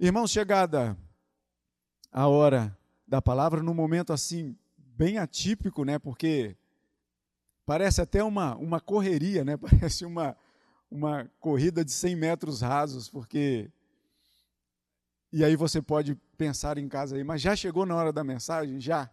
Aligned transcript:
Irmãos, 0.00 0.30
chegada 0.30 0.96
a 2.12 2.28
hora 2.28 2.78
da 3.04 3.20
palavra, 3.20 3.64
num 3.64 3.74
momento 3.74 4.12
assim, 4.12 4.56
bem 4.76 5.18
atípico, 5.18 5.84
né? 5.84 5.98
Porque 5.98 6.56
parece 7.66 8.00
até 8.00 8.22
uma, 8.22 8.54
uma 8.58 8.78
correria, 8.80 9.44
né? 9.44 9.56
Parece 9.58 10.04
uma, 10.04 10.36
uma 10.88 11.28
corrida 11.40 11.84
de 11.84 11.90
100 11.90 12.14
metros 12.14 12.60
rasos, 12.60 13.08
porque. 13.08 13.72
E 15.32 15.44
aí 15.44 15.56
você 15.56 15.82
pode 15.82 16.14
pensar 16.36 16.78
em 16.78 16.88
casa 16.88 17.16
aí, 17.16 17.24
mas 17.24 17.42
já 17.42 17.56
chegou 17.56 17.84
na 17.84 17.96
hora 17.96 18.12
da 18.12 18.22
mensagem? 18.22 18.80
Já. 18.80 19.10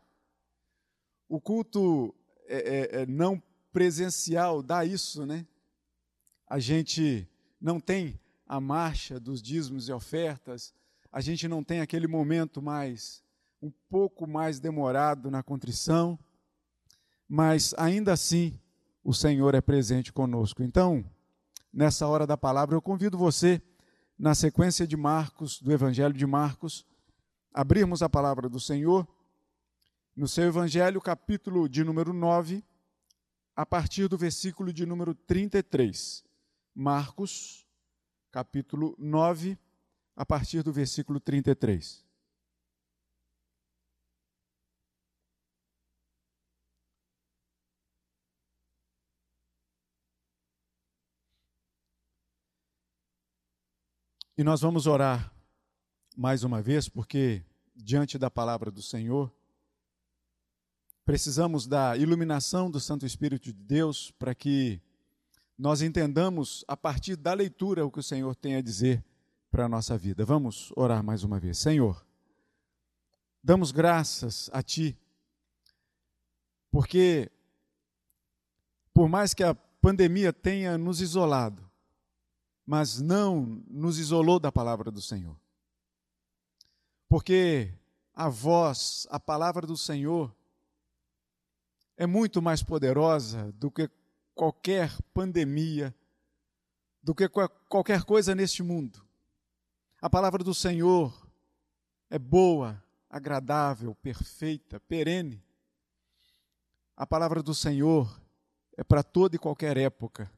O 1.27 1.41
culto 1.41 2.13
é, 2.45 2.57
é, 2.57 3.02
é 3.02 3.05
não 3.07 3.41
presencial 3.73 4.61
dá 4.61 4.86
isso, 4.86 5.25
né? 5.25 5.47
A 6.47 6.59
gente 6.59 7.27
não 7.59 7.79
tem 7.79 8.20
a 8.46 8.59
marcha 8.59 9.20
dos 9.20 9.41
dízimos 9.41 9.89
e 9.89 9.91
ofertas, 9.91 10.73
a 11.11 11.21
gente 11.21 11.48
não 11.48 11.64
tem 11.64 11.82
aquele 11.82 12.07
momento 12.07 12.61
mais, 12.61 13.24
um 13.61 13.71
pouco 13.89 14.28
mais 14.28 14.60
demorado 14.60 15.32
na 15.32 15.42
contrição, 15.42 16.19
mas 17.28 17.74
ainda 17.78 18.14
assim 18.14 18.60
o 19.04 19.14
Senhor 19.14 19.55
é 19.55 19.61
presente 19.61 20.11
conosco. 20.11 20.61
Então, 20.61 21.04
nessa 21.71 22.07
hora 22.07 22.28
da 22.28 22.38
palavra, 22.38 22.75
eu 22.75 22.82
convido 22.82 23.18
você, 23.18 23.61
na 24.18 24.36
sequência 24.36 24.88
de 24.88 24.96
Marcos, 24.96 25.61
do 25.61 25.71
Evangelho 25.71 26.14
de 26.14 26.25
Marcos, 26.25 26.86
abrirmos 27.54 28.02
a 28.02 28.10
palavra 28.10 28.50
do 28.50 28.60
Senhor 28.60 29.07
no 30.16 30.27
seu 30.27 30.46
Evangelho, 30.46 31.02
capítulo 31.02 31.68
de 31.68 31.83
número 31.83 32.14
9, 32.14 32.64
a 33.55 33.66
partir 33.66 34.08
do 34.08 34.17
versículo 34.17 34.72
de 34.72 34.86
número 34.86 35.14
33. 35.14 36.23
Marcos, 36.73 37.64
capítulo 38.36 38.94
9, 39.00 39.58
a 40.14 40.25
partir 40.25 40.62
do 40.62 40.73
versículo 40.73 41.22
33. 41.22 42.06
E 54.38 54.44
nós 54.44 54.59
vamos 54.59 54.86
orar 54.86 55.33
mais 56.17 56.44
uma 56.44 56.61
vez, 56.61 56.89
porque 56.89 57.42
diante 57.73 58.17
da 58.17 58.30
palavra 58.30 58.70
do 58.70 58.81
Senhor, 58.81 59.33
precisamos 61.05 61.66
da 61.66 61.95
iluminação 61.95 62.70
do 62.70 62.81
Santo 62.81 63.05
Espírito 63.05 63.45
de 63.45 63.53
Deus 63.53 64.11
para 64.11 64.36
que 64.36 64.81
nós 65.58 65.81
entendamos 65.81 66.66
a 66.67 66.75
partir 66.75 67.16
da 67.16 67.34
leitura 67.34 67.86
o 67.86 67.92
que 67.92 68.00
o 68.00 68.03
Senhor 68.03 68.36
tem 68.36 68.56
a 68.56 68.61
dizer 68.61 69.03
para 69.50 69.66
a 69.66 69.70
nossa 69.70 69.98
vida. 69.98 70.25
Vamos 70.25 70.72
orar 70.75 71.03
mais 71.03 71.23
uma 71.23 71.39
vez. 71.39 71.58
Senhor, 71.58 72.06
damos 73.42 73.72
graças 73.72 74.50
a 74.52 74.61
Ti, 74.61 74.98
porque 76.70 77.31
por 78.94 79.08
mais 79.08 79.33
que 79.33 79.44
a 79.44 79.56
pandemia 79.56 80.33
tenha 80.33 80.78
nos 80.78 81.00
isolado, 81.00 81.64
mas 82.66 83.00
não 83.00 83.64
nos 83.67 84.00
isolou 84.00 84.39
da 84.39 84.52
palavra 84.52 84.89
do 84.89 85.02
Senhor. 85.02 85.39
Porque 87.08 87.72
a 88.14 88.28
voz, 88.28 89.06
a 89.09 89.20
palavra 89.20 89.67
do 89.67 89.78
Senhor, 89.78 90.36
é 91.95 92.06
muito 92.06 92.42
mais 92.42 92.64
poderosa 92.64 93.52
do 93.53 93.70
que 93.70 93.89
qualquer 94.36 94.91
pandemia, 95.14 95.95
do 97.02 97.16
que 97.16 97.28
qualquer 97.69 98.03
coisa 98.03 98.36
neste 98.36 98.61
mundo. 98.61 99.03
A 100.02 100.09
palavra 100.09 100.44
do 100.44 100.53
Senhor 100.53 101.27
é 102.09 102.19
boa, 102.19 102.83
agradável, 103.09 103.95
perfeita, 103.95 104.80
perene. 104.80 105.44
A 106.95 107.08
palavra 107.08 107.42
do 107.42 107.55
Senhor 107.55 108.21
é 108.77 108.83
para 108.83 109.02
toda 109.02 109.36
e 109.36 109.39
qualquer 109.39 109.77
época. 109.77 110.32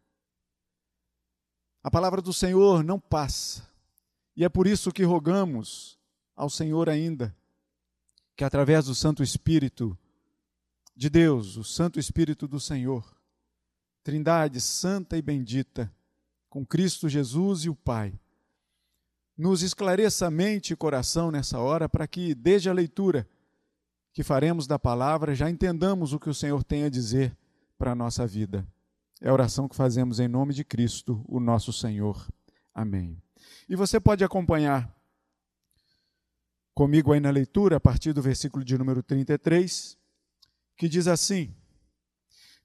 A 1.84 1.90
palavra 1.90 2.22
do 2.22 2.32
Senhor 2.32 2.84
não 2.84 3.00
passa. 3.00 3.68
E 4.36 4.46
é 4.46 4.50
por 4.50 4.68
isso 4.68 4.92
que 4.92 5.04
rogamos 5.04 5.98
ao 6.36 6.50
Senhor 6.50 6.90
ainda 6.90 7.36
que 8.38 8.44
através 8.44 8.86
do 8.86 8.94
Santo 8.94 9.24
Espírito 9.24 9.98
de 10.96 11.10
Deus, 11.10 11.58
o 11.58 11.64
Santo 11.64 12.00
Espírito 12.00 12.48
do 12.48 12.60
Senhor, 12.60 13.17
Trindade 14.08 14.62
santa 14.62 15.18
e 15.18 15.22
bendita, 15.22 15.94
com 16.50 16.66
Cristo 16.66 17.10
Jesus 17.10 17.66
e 17.66 17.70
o 17.70 17.76
Pai. 17.76 18.18
Nos 19.38 19.62
esclareça 19.62 20.28
a 20.28 20.32
mente 20.32 20.72
e 20.72 20.78
coração 20.78 21.30
nessa 21.30 21.60
hora 21.60 21.90
para 21.90 22.08
que, 22.08 22.34
desde 22.34 22.70
a 22.70 22.74
leitura 22.74 23.28
que 24.14 24.24
faremos 24.24 24.66
da 24.66 24.80
palavra, 24.80 25.36
já 25.36 25.50
entendamos 25.50 26.14
o 26.14 26.20
que 26.22 26.30
o 26.30 26.34
Senhor 26.34 26.64
tem 26.64 26.86
a 26.86 26.90
dizer 26.90 27.36
para 27.78 27.92
a 27.92 27.96
nossa 27.96 28.26
vida. 28.26 28.66
É 29.20 29.28
a 29.28 29.34
oração 29.34 29.68
que 29.68 29.76
fazemos 29.76 30.22
em 30.22 30.28
nome 30.30 30.54
de 30.54 30.64
Cristo, 30.64 31.22
o 31.28 31.42
nosso 31.42 31.74
Senhor. 31.74 32.30
Amém. 32.74 33.22
E 33.68 33.76
você 33.76 34.00
pode 34.00 34.24
acompanhar 34.24 34.90
comigo 36.74 37.12
aí 37.12 37.20
na 37.20 37.30
leitura, 37.30 37.76
a 37.76 37.82
partir 37.82 38.14
do 38.14 38.22
versículo 38.22 38.64
de 38.64 38.78
número 38.78 39.04
33, 39.04 39.98
que 40.78 40.88
diz 40.88 41.10
assim: 41.10 41.54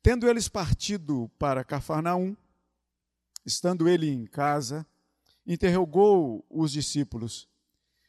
Tendo 0.03 0.29
eles 0.29 0.49
partido 0.49 1.31
para 1.39 1.63
Cafarnaum, 1.63 2.37
estando 3.47 3.89
ele 3.89 4.11
em 4.11 4.27
casa, 4.27 4.85
interrogou 5.47 6.45
os 6.51 6.73
discípulos: 6.73 7.49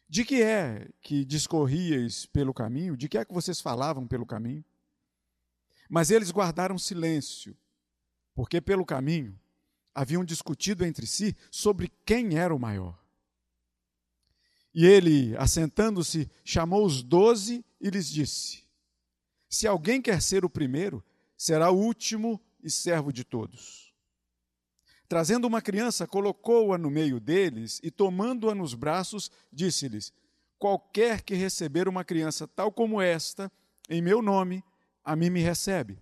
De 0.09 0.25
que 0.25 0.41
é 0.41 0.89
que 1.01 1.23
discorríeis 1.23 2.25
pelo 2.25 2.51
caminho? 2.51 2.97
De 2.97 3.07
que 3.07 3.17
é 3.17 3.23
que 3.23 3.33
vocês 3.33 3.61
falavam 3.61 4.07
pelo 4.07 4.25
caminho? 4.25 4.65
Mas 5.87 6.09
eles 6.09 6.31
guardaram 6.31 6.79
silêncio, 6.79 7.55
porque 8.33 8.59
pelo 8.59 8.85
caminho 8.85 9.39
haviam 9.93 10.25
discutido 10.25 10.83
entre 10.83 11.05
si 11.05 11.35
sobre 11.51 11.91
quem 12.03 12.39
era 12.39 12.55
o 12.55 12.59
maior. 12.59 12.99
E 14.73 14.87
ele, 14.87 15.37
assentando-se, 15.37 16.27
chamou 16.43 16.83
os 16.83 17.03
doze 17.03 17.63
e 17.79 17.91
lhes 17.91 18.09
disse: 18.09 18.63
Se 19.47 19.67
alguém 19.67 20.01
quer 20.01 20.19
ser 20.19 20.43
o 20.43 20.49
primeiro, 20.49 21.03
será 21.43 21.69
o 21.69 21.77
último 21.77 22.39
e 22.63 22.71
servo 22.71 23.11
de 23.11 23.25
todos. 23.25 23.93
Trazendo 25.09 25.45
uma 25.45 25.61
criança, 25.61 26.07
colocou-a 26.07 26.77
no 26.77 26.89
meio 26.89 27.19
deles 27.19 27.81
e, 27.83 27.91
tomando-a 27.91 28.55
nos 28.55 28.73
braços, 28.73 29.29
disse-lhes: 29.51 30.13
Qualquer 30.57 31.21
que 31.21 31.35
receber 31.35 31.89
uma 31.89 32.05
criança 32.05 32.47
tal 32.47 32.71
como 32.71 33.01
esta, 33.01 33.51
em 33.89 34.01
meu 34.01 34.21
nome, 34.21 34.63
a 35.03 35.17
mim 35.17 35.29
me 35.29 35.41
recebe. 35.41 36.01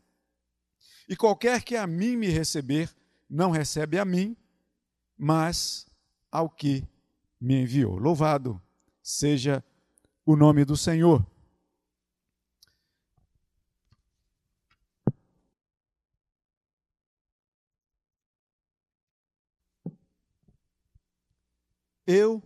E 1.10 1.16
qualquer 1.16 1.64
que 1.64 1.76
a 1.76 1.88
mim 1.88 2.16
me 2.16 2.28
receber, 2.28 2.96
não 3.28 3.50
recebe 3.50 3.98
a 3.98 4.06
mim, 4.06 4.38
mas 5.18 5.88
ao 6.32 6.48
que 6.48 6.88
me 7.40 7.64
enviou. 7.64 7.98
Louvado 7.98 8.62
seja 9.02 9.64
o 10.24 10.36
nome 10.36 10.64
do 10.64 10.78
Senhor. 10.78 11.26
Eu, 22.06 22.42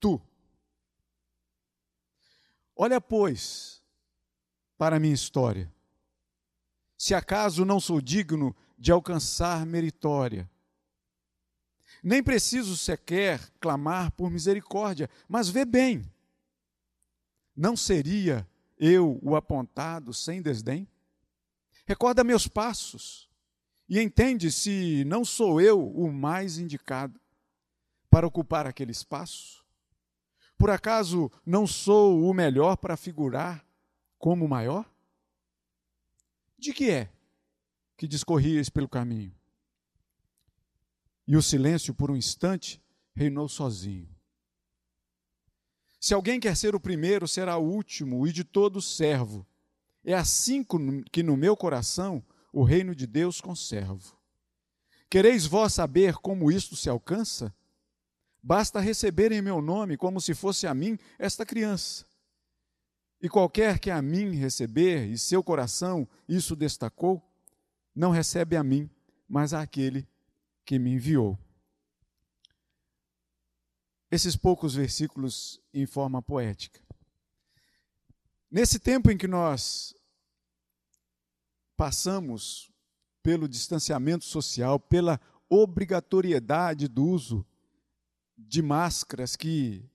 tu. 0.00 0.20
Olha, 2.74 3.00
pois, 3.00 3.82
para 4.76 4.96
a 4.96 5.00
minha 5.00 5.14
história. 5.14 5.72
Se 6.96 7.14
acaso 7.14 7.64
não 7.64 7.78
sou 7.78 8.00
digno 8.00 8.54
de 8.78 8.90
alcançar 8.90 9.64
meritória, 9.64 10.50
nem 12.02 12.22
preciso 12.22 12.76
sequer 12.76 13.40
clamar 13.60 14.10
por 14.12 14.30
misericórdia, 14.30 15.08
mas 15.28 15.48
vê 15.48 15.64
bem, 15.64 16.02
não 17.54 17.76
seria 17.76 18.48
eu 18.78 19.20
o 19.22 19.36
apontado 19.36 20.12
sem 20.12 20.42
desdém? 20.42 20.88
Recorda 21.86 22.24
meus 22.24 22.48
passos 22.48 23.28
e 23.88 24.00
entende 24.00 24.50
se 24.50 25.04
não 25.04 25.24
sou 25.24 25.60
eu 25.60 25.88
o 25.88 26.10
mais 26.12 26.58
indicado 26.58 27.21
para 28.12 28.26
ocupar 28.26 28.66
aquele 28.66 28.92
espaço? 28.92 29.64
Por 30.58 30.68
acaso 30.68 31.32
não 31.46 31.66
sou 31.66 32.28
o 32.28 32.34
melhor 32.34 32.76
para 32.76 32.94
figurar 32.94 33.66
como 34.18 34.44
o 34.44 34.48
maior? 34.48 34.84
De 36.58 36.74
que 36.74 36.90
é 36.90 37.10
que 37.96 38.06
discorrias 38.06 38.68
pelo 38.68 38.86
caminho? 38.86 39.34
E 41.26 41.38
o 41.38 41.42
silêncio, 41.42 41.94
por 41.94 42.10
um 42.10 42.16
instante, 42.16 42.82
reinou 43.14 43.48
sozinho. 43.48 44.14
Se 45.98 46.12
alguém 46.12 46.38
quer 46.38 46.54
ser 46.54 46.74
o 46.74 46.80
primeiro, 46.80 47.26
será 47.26 47.56
o 47.56 47.64
último 47.64 48.26
e 48.26 48.32
de 48.32 48.44
todo 48.44 48.82
servo. 48.82 49.46
É 50.04 50.12
assim 50.12 50.62
que 51.10 51.22
no 51.22 51.34
meu 51.34 51.56
coração 51.56 52.22
o 52.52 52.62
reino 52.62 52.94
de 52.94 53.06
Deus 53.06 53.40
conservo. 53.40 54.20
Quereis 55.08 55.46
vós 55.46 55.72
saber 55.72 56.16
como 56.16 56.52
isto 56.52 56.76
se 56.76 56.90
alcança? 56.90 57.54
Basta 58.42 58.80
receber 58.80 59.30
em 59.30 59.40
meu 59.40 59.62
nome, 59.62 59.96
como 59.96 60.20
se 60.20 60.34
fosse 60.34 60.66
a 60.66 60.74
mim, 60.74 60.98
esta 61.18 61.46
criança. 61.46 62.04
E 63.20 63.28
qualquer 63.28 63.78
que 63.78 63.88
a 63.88 64.02
mim 64.02 64.34
receber, 64.34 65.06
e 65.06 65.16
seu 65.16 65.44
coração 65.44 66.08
isso 66.28 66.56
destacou, 66.56 67.22
não 67.94 68.10
recebe 68.10 68.56
a 68.56 68.64
mim, 68.64 68.90
mas 69.28 69.54
àquele 69.54 70.08
que 70.64 70.76
me 70.76 70.90
enviou. 70.94 71.38
Esses 74.10 74.36
poucos 74.36 74.74
versículos 74.74 75.60
em 75.72 75.86
forma 75.86 76.20
poética. 76.20 76.80
Nesse 78.50 78.78
tempo 78.78 79.10
em 79.10 79.16
que 79.16 79.28
nós 79.28 79.94
passamos 81.76 82.70
pelo 83.22 83.48
distanciamento 83.48 84.24
social, 84.24 84.80
pela 84.80 85.20
obrigatoriedade 85.48 86.88
do 86.88 87.04
uso 87.06 87.46
de 88.46 88.62
máscaras 88.62 89.36
que 89.36 89.88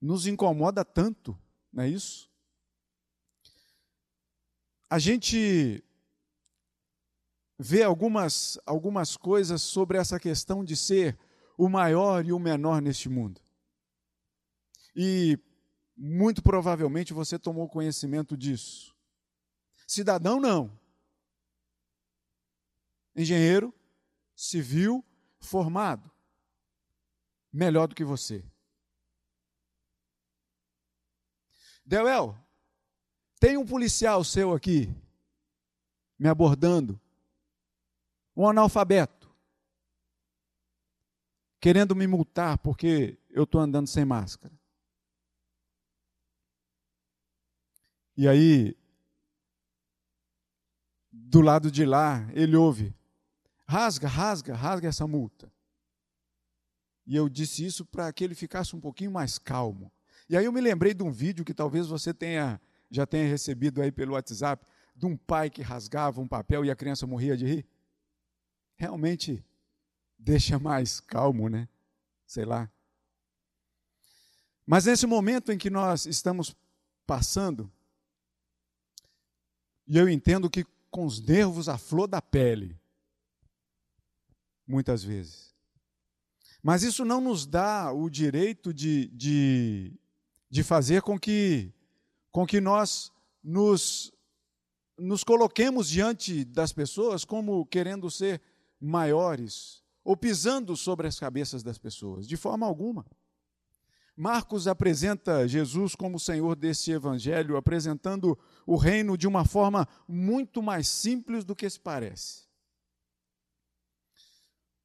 nos 0.00 0.26
incomoda 0.26 0.84
tanto, 0.84 1.36
não 1.72 1.84
é 1.84 1.88
isso? 1.88 2.30
A 4.88 4.98
gente 4.98 5.82
vê 7.58 7.82
algumas, 7.82 8.58
algumas 8.64 9.16
coisas 9.16 9.62
sobre 9.62 9.98
essa 9.98 10.20
questão 10.20 10.64
de 10.64 10.76
ser 10.76 11.18
o 11.56 11.68
maior 11.68 12.24
e 12.24 12.32
o 12.32 12.38
menor 12.38 12.80
neste 12.80 13.08
mundo. 13.08 13.40
E 14.94 15.38
muito 15.96 16.42
provavelmente 16.42 17.12
você 17.12 17.38
tomou 17.38 17.68
conhecimento 17.68 18.36
disso. 18.36 18.94
Cidadão, 19.86 20.38
não. 20.38 20.78
Engenheiro, 23.14 23.74
civil, 24.34 25.04
formado. 25.40 26.10
Melhor 27.56 27.88
do 27.88 27.94
que 27.94 28.04
você. 28.04 28.44
Deuel, 31.86 32.36
tem 33.40 33.56
um 33.56 33.64
policial 33.64 34.22
seu 34.22 34.52
aqui 34.52 34.94
me 36.18 36.28
abordando, 36.28 37.00
um 38.36 38.46
analfabeto, 38.46 39.34
querendo 41.58 41.96
me 41.96 42.06
multar 42.06 42.58
porque 42.58 43.18
eu 43.30 43.44
estou 43.44 43.62
andando 43.62 43.86
sem 43.86 44.04
máscara. 44.04 44.54
E 48.18 48.28
aí, 48.28 48.76
do 51.10 51.40
lado 51.40 51.70
de 51.70 51.86
lá, 51.86 52.30
ele 52.34 52.54
ouve: 52.54 52.94
rasga, 53.66 54.08
rasga, 54.08 54.54
rasga 54.54 54.88
essa 54.88 55.06
multa. 55.06 55.50
E 57.06 57.14
eu 57.14 57.28
disse 57.28 57.64
isso 57.64 57.84
para 57.84 58.12
que 58.12 58.24
ele 58.24 58.34
ficasse 58.34 58.74
um 58.74 58.80
pouquinho 58.80 59.12
mais 59.12 59.38
calmo. 59.38 59.92
E 60.28 60.36
aí 60.36 60.44
eu 60.44 60.52
me 60.52 60.60
lembrei 60.60 60.92
de 60.92 61.02
um 61.02 61.12
vídeo 61.12 61.44
que 61.44 61.54
talvez 61.54 61.86
você 61.86 62.12
tenha 62.12 62.60
já 62.90 63.06
tenha 63.06 63.28
recebido 63.28 63.82
aí 63.82 63.90
pelo 63.90 64.12
WhatsApp, 64.12 64.64
de 64.94 65.06
um 65.06 65.16
pai 65.16 65.50
que 65.50 65.62
rasgava 65.62 66.20
um 66.20 66.28
papel 66.28 66.64
e 66.64 66.70
a 66.70 66.76
criança 66.76 67.06
morria 67.06 67.36
de 67.36 67.44
rir. 67.44 67.66
Realmente 68.76 69.44
deixa 70.18 70.58
mais 70.58 71.00
calmo, 71.00 71.48
né? 71.48 71.68
Sei 72.26 72.44
lá. 72.44 72.70
Mas 74.64 74.86
nesse 74.86 75.06
momento 75.06 75.52
em 75.52 75.58
que 75.58 75.70
nós 75.70 76.06
estamos 76.06 76.54
passando, 77.06 77.70
e 79.86 79.96
eu 79.96 80.08
entendo 80.08 80.50
que 80.50 80.64
com 80.90 81.04
os 81.04 81.20
nervos 81.20 81.68
à 81.68 81.78
flor 81.78 82.08
da 82.08 82.20
pele, 82.20 82.78
muitas 84.66 85.04
vezes. 85.04 85.55
Mas 86.66 86.82
isso 86.82 87.04
não 87.04 87.20
nos 87.20 87.46
dá 87.46 87.92
o 87.92 88.10
direito 88.10 88.74
de, 88.74 89.06
de, 89.14 89.92
de 90.50 90.64
fazer 90.64 91.00
com 91.00 91.16
que, 91.16 91.72
com 92.32 92.44
que 92.44 92.60
nós 92.60 93.12
nos, 93.40 94.12
nos 94.98 95.22
coloquemos 95.22 95.88
diante 95.88 96.44
das 96.44 96.72
pessoas 96.72 97.24
como 97.24 97.64
querendo 97.66 98.10
ser 98.10 98.42
maiores 98.80 99.80
ou 100.02 100.16
pisando 100.16 100.76
sobre 100.76 101.06
as 101.06 101.20
cabeças 101.20 101.62
das 101.62 101.78
pessoas, 101.78 102.26
de 102.26 102.36
forma 102.36 102.66
alguma. 102.66 103.06
Marcos 104.16 104.66
apresenta 104.66 105.46
Jesus 105.46 105.94
como 105.94 106.18
Senhor 106.18 106.56
desse 106.56 106.90
evangelho, 106.90 107.56
apresentando 107.56 108.36
o 108.66 108.74
reino 108.74 109.16
de 109.16 109.28
uma 109.28 109.44
forma 109.44 109.86
muito 110.08 110.60
mais 110.60 110.88
simples 110.88 111.44
do 111.44 111.54
que 111.54 111.70
se 111.70 111.78
parece. 111.78 112.45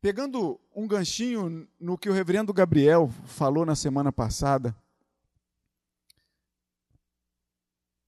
Pegando 0.01 0.59
um 0.75 0.87
ganchinho 0.87 1.67
no 1.79 1.95
que 1.95 2.09
o 2.09 2.13
reverendo 2.13 2.51
Gabriel 2.51 3.07
falou 3.23 3.63
na 3.63 3.75
semana 3.75 4.11
passada, 4.11 4.75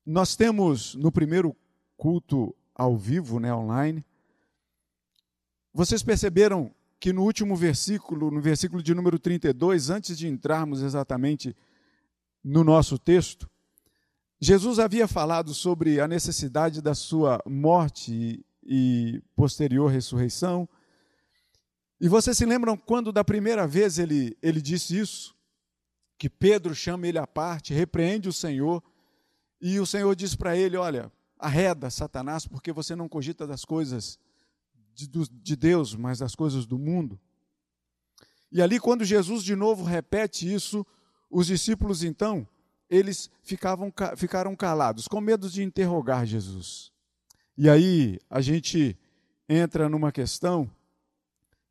nós 0.03 0.35
temos 0.35 0.95
no 0.95 1.11
primeiro 1.11 1.55
culto 1.95 2.55
ao 2.73 2.97
vivo, 2.97 3.39
né, 3.39 3.53
online, 3.53 4.03
vocês 5.71 6.01
perceberam 6.01 6.73
que 6.99 7.13
no 7.13 7.21
último 7.21 7.55
versículo, 7.55 8.31
no 8.31 8.41
versículo 8.41 8.81
de 8.81 8.95
número 8.95 9.19
32, 9.19 9.91
antes 9.91 10.17
de 10.17 10.27
entrarmos 10.27 10.81
exatamente 10.81 11.55
no 12.43 12.63
nosso 12.63 12.97
texto, 12.97 13.47
Jesus 14.39 14.79
havia 14.79 15.07
falado 15.07 15.53
sobre 15.53 16.01
a 16.01 16.07
necessidade 16.07 16.81
da 16.81 16.95
sua 16.95 17.39
morte 17.45 18.43
e 18.63 19.21
posterior 19.35 19.91
ressurreição. 19.91 20.67
E 21.99 22.07
vocês 22.07 22.37
se 22.37 22.45
lembram 22.45 22.75
quando 22.75 23.11
da 23.11 23.23
primeira 23.23 23.67
vez 23.67 23.97
ele, 23.97 24.37
ele 24.41 24.61
disse 24.61 24.97
isso? 24.97 25.35
Que 26.17 26.29
Pedro 26.29 26.75
chama 26.75 27.07
ele 27.07 27.17
à 27.17 27.27
parte, 27.27 27.73
repreende 27.73 28.29
o 28.29 28.33
Senhor, 28.33 28.83
e 29.61 29.79
o 29.79 29.85
Senhor 29.85 30.15
diz 30.15 30.35
para 30.35 30.55
ele: 30.57 30.75
Olha, 30.75 31.11
arreda 31.37 31.89
Satanás, 31.89 32.47
porque 32.47 32.71
você 32.71 32.95
não 32.95 33.09
cogita 33.09 33.47
das 33.47 33.65
coisas 33.65 34.19
de, 34.93 35.07
de 35.07 35.55
Deus, 35.55 35.95
mas 35.95 36.19
das 36.19 36.35
coisas 36.35 36.65
do 36.65 36.77
mundo. 36.77 37.19
E 38.51 38.61
ali, 38.61 38.79
quando 38.79 39.03
Jesus 39.03 39.43
de 39.43 39.55
novo 39.55 39.83
repete 39.83 40.51
isso, 40.51 40.85
os 41.29 41.47
discípulos 41.47 42.03
então, 42.03 42.47
eles 42.89 43.29
ficavam, 43.41 43.91
ficaram 44.15 44.55
calados, 44.55 45.07
com 45.07 45.19
medo 45.19 45.49
de 45.49 45.63
interrogar 45.63 46.25
Jesus. 46.25 46.91
E 47.57 47.69
aí 47.69 48.19
a 48.29 48.39
gente 48.41 48.97
entra 49.49 49.89
numa 49.89 50.11
questão 50.11 50.69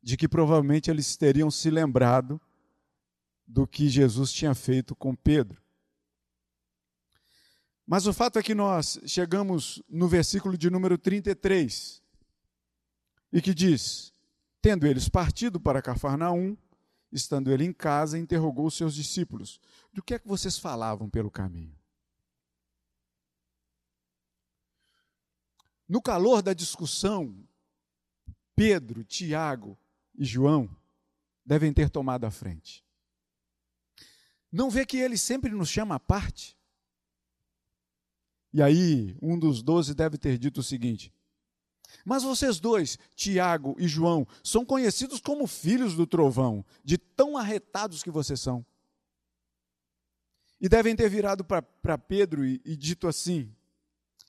de 0.03 0.17
que 0.17 0.27
provavelmente 0.27 0.91
eles 0.91 1.15
teriam 1.15 1.49
se 1.49 1.69
lembrado 1.69 2.39
do 3.47 3.65
que 3.65 3.87
Jesus 3.87 4.33
tinha 4.33 4.53
feito 4.53 4.93
com 4.93 5.15
Pedro. 5.15 5.63
Mas 7.87 8.05
o 8.05 8.13
fato 8.13 8.37
é 8.37 8.43
que 8.43 8.53
nós 8.53 8.99
chegamos 9.05 9.81
no 9.87 10.07
versículo 10.07 10.57
de 10.57 10.69
número 10.69 10.97
33, 10.97 12.01
e 13.31 13.41
que 13.41 13.53
diz: 13.53 14.13
Tendo 14.61 14.85
eles 14.85 15.07
partido 15.07 15.59
para 15.59 15.81
Cafarnaum, 15.81 16.57
estando 17.11 17.51
ele 17.51 17.63
em 17.63 17.73
casa, 17.73 18.19
interrogou 18.19 18.67
os 18.67 18.75
seus 18.75 18.93
discípulos: 18.93 19.59
Do 19.93 20.03
que 20.03 20.15
é 20.15 20.19
que 20.19 20.27
vocês 20.27 20.57
falavam 20.57 21.09
pelo 21.09 21.31
caminho? 21.31 21.77
No 25.87 26.01
calor 26.01 26.41
da 26.41 26.53
discussão, 26.53 27.37
Pedro, 28.55 29.03
Tiago 29.03 29.77
e 30.15 30.25
João 30.25 30.69
devem 31.45 31.73
ter 31.73 31.89
tomado 31.89 32.25
a 32.25 32.31
frente. 32.31 32.83
Não 34.51 34.69
vê 34.69 34.85
que 34.85 34.97
ele 34.97 35.17
sempre 35.17 35.51
nos 35.51 35.69
chama 35.69 35.95
à 35.95 35.99
parte? 35.99 36.57
E 38.51 38.61
aí, 38.61 39.17
um 39.21 39.37
dos 39.37 39.63
doze 39.63 39.95
deve 39.95 40.17
ter 40.17 40.37
dito 40.37 40.59
o 40.59 40.63
seguinte: 40.63 41.11
mas 42.05 42.23
vocês 42.23 42.59
dois, 42.59 42.97
Tiago 43.15 43.75
e 43.77 43.87
João, 43.87 44.27
são 44.43 44.65
conhecidos 44.65 45.19
como 45.19 45.47
filhos 45.47 45.95
do 45.95 46.07
trovão, 46.07 46.65
de 46.83 46.97
tão 46.97 47.37
arretados 47.37 48.03
que 48.03 48.11
vocês 48.11 48.39
são. 48.39 48.65
E 50.59 50.69
devem 50.69 50.95
ter 50.95 51.09
virado 51.09 51.43
para 51.43 51.97
Pedro 51.97 52.45
e, 52.45 52.61
e 52.65 52.75
dito 52.75 53.07
assim: 53.07 53.53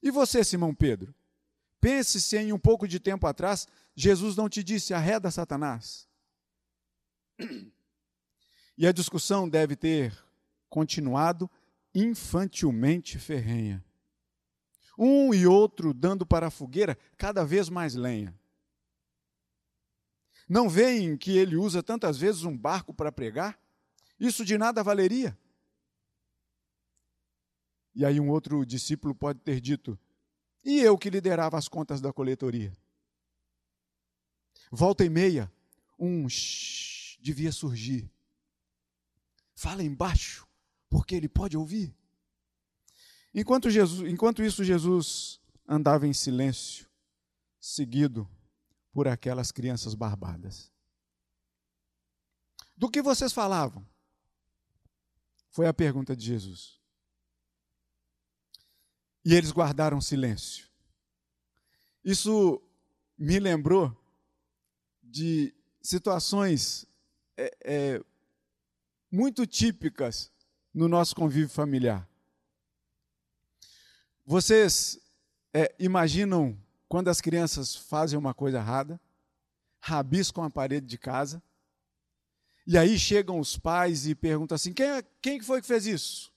E 0.02 0.10
você, 0.10 0.44
Simão 0.44 0.74
Pedro? 0.74 1.14
Pense 1.80 2.20
se 2.20 2.36
em 2.36 2.52
um 2.52 2.58
pouco 2.58 2.88
de 2.88 2.98
tempo 2.98 3.26
atrás 3.26 3.68
Jesus 3.94 4.36
não 4.36 4.48
te 4.48 4.62
disse: 4.62 4.92
arreda 4.92 5.30
Satanás. 5.30 6.08
E 8.76 8.88
a 8.88 8.92
discussão 8.92 9.48
deve 9.48 9.76
ter 9.76 10.12
continuado 10.68 11.48
infantilmente 11.94 13.20
ferrenha 13.20 13.84
um 14.98 15.34
e 15.34 15.46
outro 15.46 15.92
dando 15.92 16.24
para 16.24 16.46
a 16.46 16.50
fogueira 16.50 16.96
cada 17.16 17.44
vez 17.44 17.68
mais 17.68 17.94
lenha. 17.94 18.34
Não 20.48 20.68
veem 20.68 21.16
que 21.16 21.36
ele 21.36 21.56
usa 21.56 21.82
tantas 21.82 22.18
vezes 22.18 22.44
um 22.44 22.56
barco 22.56 22.92
para 22.92 23.10
pregar? 23.10 23.58
Isso 24.18 24.44
de 24.44 24.56
nada 24.56 24.82
valeria. 24.82 25.36
E 27.94 28.04
aí 28.04 28.20
um 28.20 28.28
outro 28.28 28.64
discípulo 28.64 29.14
pode 29.14 29.40
ter 29.40 29.60
dito: 29.60 29.98
E 30.64 30.80
eu 30.80 30.98
que 30.98 31.10
liderava 31.10 31.56
as 31.56 31.68
contas 31.68 32.00
da 32.00 32.12
coletoria? 32.12 32.76
Volta 34.71 35.04
e 35.04 35.09
meia, 35.09 35.52
um 35.99 36.28
shh 36.28 36.94
devia 37.25 37.50
surgir. 37.50 38.11
fala 39.56 39.83
embaixo, 39.83 40.47
porque 40.90 41.14
ele 41.14 41.28
pode 41.28 41.56
ouvir. 41.56 41.97
Enquanto, 43.33 43.71
Jesus, 43.71 44.06
enquanto 44.11 44.42
isso, 44.42 44.62
Jesus 44.62 45.40
andava 45.66 46.06
em 46.06 46.12
silêncio, 46.12 46.87
seguido 47.59 48.28
por 48.92 49.09
aquelas 49.09 49.50
crianças 49.50 49.94
barbadas. 49.94 50.71
Do 52.76 52.90
que 52.90 53.00
vocês 53.00 53.33
falavam? 53.33 53.88
Foi 55.50 55.66
a 55.66 55.73
pergunta 55.73 56.14
de 56.14 56.26
Jesus. 56.26 56.78
E 59.25 59.33
eles 59.33 59.50
guardaram 59.50 60.00
silêncio. 60.00 60.68
Isso 62.04 62.62
me 63.16 63.38
lembrou 63.38 63.97
de 65.14 65.54
situações 65.80 66.85
é, 67.37 67.56
é, 67.62 68.04
muito 69.09 69.47
típicas 69.47 70.28
no 70.75 70.88
nosso 70.88 71.14
convívio 71.14 71.49
familiar. 71.49 72.09
Vocês 74.26 74.99
é, 75.52 75.73
imaginam 75.78 76.59
quando 76.88 77.06
as 77.06 77.21
crianças 77.21 77.76
fazem 77.76 78.18
uma 78.18 78.35
coisa 78.35 78.59
errada, 78.59 79.00
rabiscam 79.78 80.42
a 80.42 80.50
parede 80.50 80.85
de 80.85 80.99
casa, 80.99 81.40
e 82.66 82.76
aí 82.76 82.99
chegam 82.99 83.38
os 83.38 83.56
pais 83.56 84.09
e 84.09 84.16
perguntam 84.16 84.56
assim: 84.56 84.73
quem, 84.73 84.87
é, 84.87 85.04
quem 85.23 85.40
foi 85.40 85.61
que 85.61 85.68
fez 85.68 85.87
isso? 85.87 86.33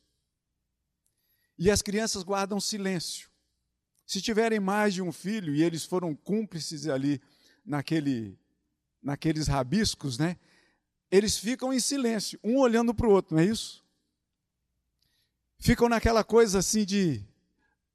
E 1.57 1.72
as 1.72 1.81
crianças 1.81 2.22
guardam 2.22 2.60
silêncio. 2.60 3.27
Se 4.05 4.22
tiverem 4.22 4.60
mais 4.60 4.93
de 4.93 5.01
um 5.01 5.12
filho 5.12 5.55
e 5.55 5.63
eles 5.63 5.84
foram 5.84 6.13
cúmplices 6.13 6.88
ali 6.88 7.19
naquele, 7.65 8.38
naqueles 9.01 9.47
rabiscos, 9.47 10.17
né? 10.17 10.37
Eles 11.09 11.37
ficam 11.37 11.73
em 11.73 11.79
silêncio, 11.79 12.39
um 12.43 12.57
olhando 12.57 12.93
para 12.93 13.07
o 13.07 13.11
outro, 13.11 13.35
não 13.35 13.41
é 13.41 13.45
isso? 13.45 13.85
Ficam 15.57 15.89
naquela 15.89 16.23
coisa 16.23 16.59
assim 16.59 16.85
de 16.85 17.25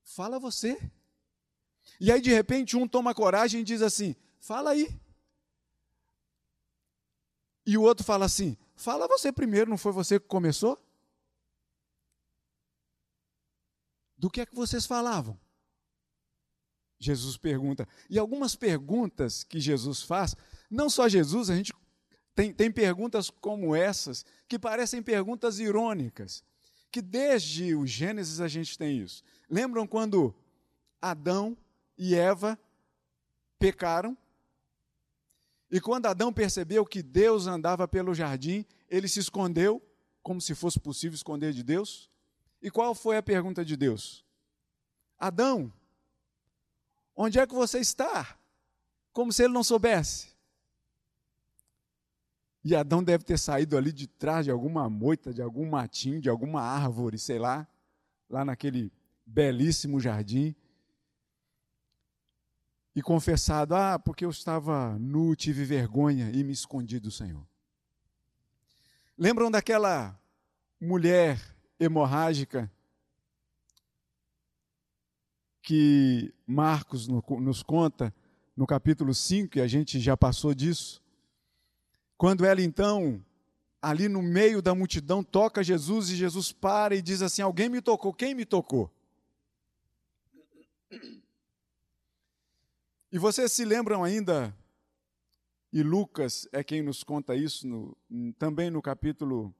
fala 0.02 0.38
você. 0.38 0.78
E 2.00 2.10
aí 2.10 2.20
de 2.20 2.30
repente 2.32 2.76
um 2.76 2.88
toma 2.88 3.14
coragem 3.14 3.60
e 3.60 3.64
diz 3.64 3.82
assim: 3.82 4.16
fala 4.40 4.70
aí. 4.70 4.98
E 7.64 7.78
o 7.78 7.82
outro 7.82 8.04
fala 8.04 8.24
assim: 8.24 8.56
fala 8.74 9.06
você 9.06 9.30
primeiro, 9.32 9.70
não 9.70 9.78
foi 9.78 9.92
você 9.92 10.18
que 10.18 10.26
começou? 10.26 10.78
Do 14.16 14.30
que 14.30 14.40
é 14.40 14.46
que 14.46 14.54
vocês 14.54 14.86
falavam? 14.86 15.38
Jesus 16.98 17.36
pergunta. 17.36 17.88
E 18.08 18.18
algumas 18.18 18.54
perguntas 18.54 19.42
que 19.42 19.58
Jesus 19.58 20.02
faz, 20.02 20.36
não 20.72 20.88
só 20.88 21.06
Jesus, 21.06 21.50
a 21.50 21.54
gente 21.54 21.74
tem, 22.34 22.52
tem 22.52 22.72
perguntas 22.72 23.28
como 23.28 23.76
essas, 23.76 24.24
que 24.48 24.58
parecem 24.58 25.02
perguntas 25.02 25.58
irônicas, 25.58 26.42
que 26.90 27.02
desde 27.02 27.74
o 27.74 27.86
Gênesis 27.86 28.40
a 28.40 28.48
gente 28.48 28.78
tem 28.78 28.98
isso. 28.98 29.22
Lembram 29.50 29.86
quando 29.86 30.34
Adão 31.00 31.56
e 31.96 32.14
Eva 32.14 32.58
pecaram? 33.58 34.16
E 35.70 35.80
quando 35.80 36.06
Adão 36.06 36.32
percebeu 36.32 36.86
que 36.86 37.02
Deus 37.02 37.46
andava 37.46 37.86
pelo 37.86 38.14
jardim, 38.14 38.64
ele 38.88 39.08
se 39.08 39.20
escondeu, 39.20 39.82
como 40.22 40.40
se 40.40 40.54
fosse 40.54 40.80
possível 40.80 41.14
esconder 41.14 41.52
de 41.52 41.62
Deus? 41.62 42.08
E 42.62 42.70
qual 42.70 42.94
foi 42.94 43.18
a 43.18 43.22
pergunta 43.22 43.62
de 43.64 43.76
Deus? 43.76 44.24
Adão, 45.18 45.72
onde 47.14 47.38
é 47.38 47.46
que 47.46 47.54
você 47.54 47.78
está? 47.78 48.38
Como 49.12 49.32
se 49.32 49.44
ele 49.44 49.52
não 49.52 49.62
soubesse. 49.62 50.31
E 52.64 52.76
Adão 52.76 53.02
deve 53.02 53.24
ter 53.24 53.38
saído 53.38 53.76
ali 53.76 53.92
de 53.92 54.06
trás 54.06 54.44
de 54.44 54.50
alguma 54.50 54.88
moita, 54.88 55.34
de 55.34 55.42
algum 55.42 55.68
matinho, 55.68 56.20
de 56.20 56.28
alguma 56.28 56.62
árvore, 56.62 57.18
sei 57.18 57.38
lá, 57.38 57.66
lá 58.30 58.44
naquele 58.44 58.92
belíssimo 59.26 59.98
jardim, 59.98 60.54
e 62.94 63.02
confessado: 63.02 63.74
Ah, 63.74 63.98
porque 63.98 64.24
eu 64.24 64.30
estava 64.30 64.96
nu, 64.98 65.34
tive 65.34 65.64
vergonha 65.64 66.30
e 66.30 66.44
me 66.44 66.52
escondi 66.52 67.00
do 67.00 67.10
Senhor. 67.10 67.44
Lembram 69.18 69.50
daquela 69.50 70.18
mulher 70.80 71.40
hemorrágica 71.80 72.70
que 75.62 76.34
Marcos 76.46 77.08
nos 77.08 77.62
conta 77.62 78.14
no 78.56 78.66
capítulo 78.66 79.14
5, 79.14 79.58
e 79.58 79.60
a 79.60 79.66
gente 79.66 79.98
já 80.00 80.16
passou 80.16 80.54
disso? 80.54 81.01
Quando 82.22 82.44
ela 82.44 82.62
então, 82.62 83.20
ali 83.82 84.08
no 84.08 84.22
meio 84.22 84.62
da 84.62 84.76
multidão, 84.76 85.24
toca 85.24 85.60
Jesus 85.60 86.08
e 86.08 86.14
Jesus 86.14 86.52
para 86.52 86.94
e 86.94 87.02
diz 87.02 87.20
assim: 87.20 87.42
Alguém 87.42 87.68
me 87.68 87.82
tocou, 87.82 88.14
quem 88.14 88.32
me 88.32 88.44
tocou? 88.44 88.88
E 93.10 93.18
vocês 93.18 93.50
se 93.50 93.64
lembram 93.64 94.04
ainda, 94.04 94.56
e 95.72 95.82
Lucas 95.82 96.46
é 96.52 96.62
quem 96.62 96.80
nos 96.80 97.02
conta 97.02 97.34
isso 97.34 97.66
no, 97.66 98.32
também 98.38 98.70
no 98.70 98.80
capítulo, 98.80 99.52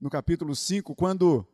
no 0.00 0.10
capítulo 0.10 0.56
5, 0.56 0.96
quando 0.96 1.46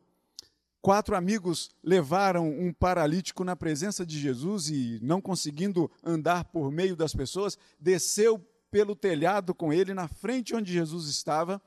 quatro 0.81 1.15
amigos 1.15 1.71
levaram 1.85 2.49
um 2.49 2.73
paralítico 2.73 3.45
na 3.45 3.57
presença 3.57 4.07
de 4.07 4.19
Jesus 4.19 4.71
e, 4.71 5.01
não 5.03 5.21
conseguindo 5.21 5.91
andar 6.03 6.45
por 6.45 6.73
meio 6.73 6.97
das 6.97 7.13
pessoas, 7.13 7.59
desceu 7.79 8.43
pelo 8.71 8.95
telhado 8.95 9.55
com 9.55 9.73
ele 9.73 9.95
na 9.95 10.09
frente 10.09 10.55
onde 10.55 10.73
Jesus 10.73 11.09
estava. 11.09 11.61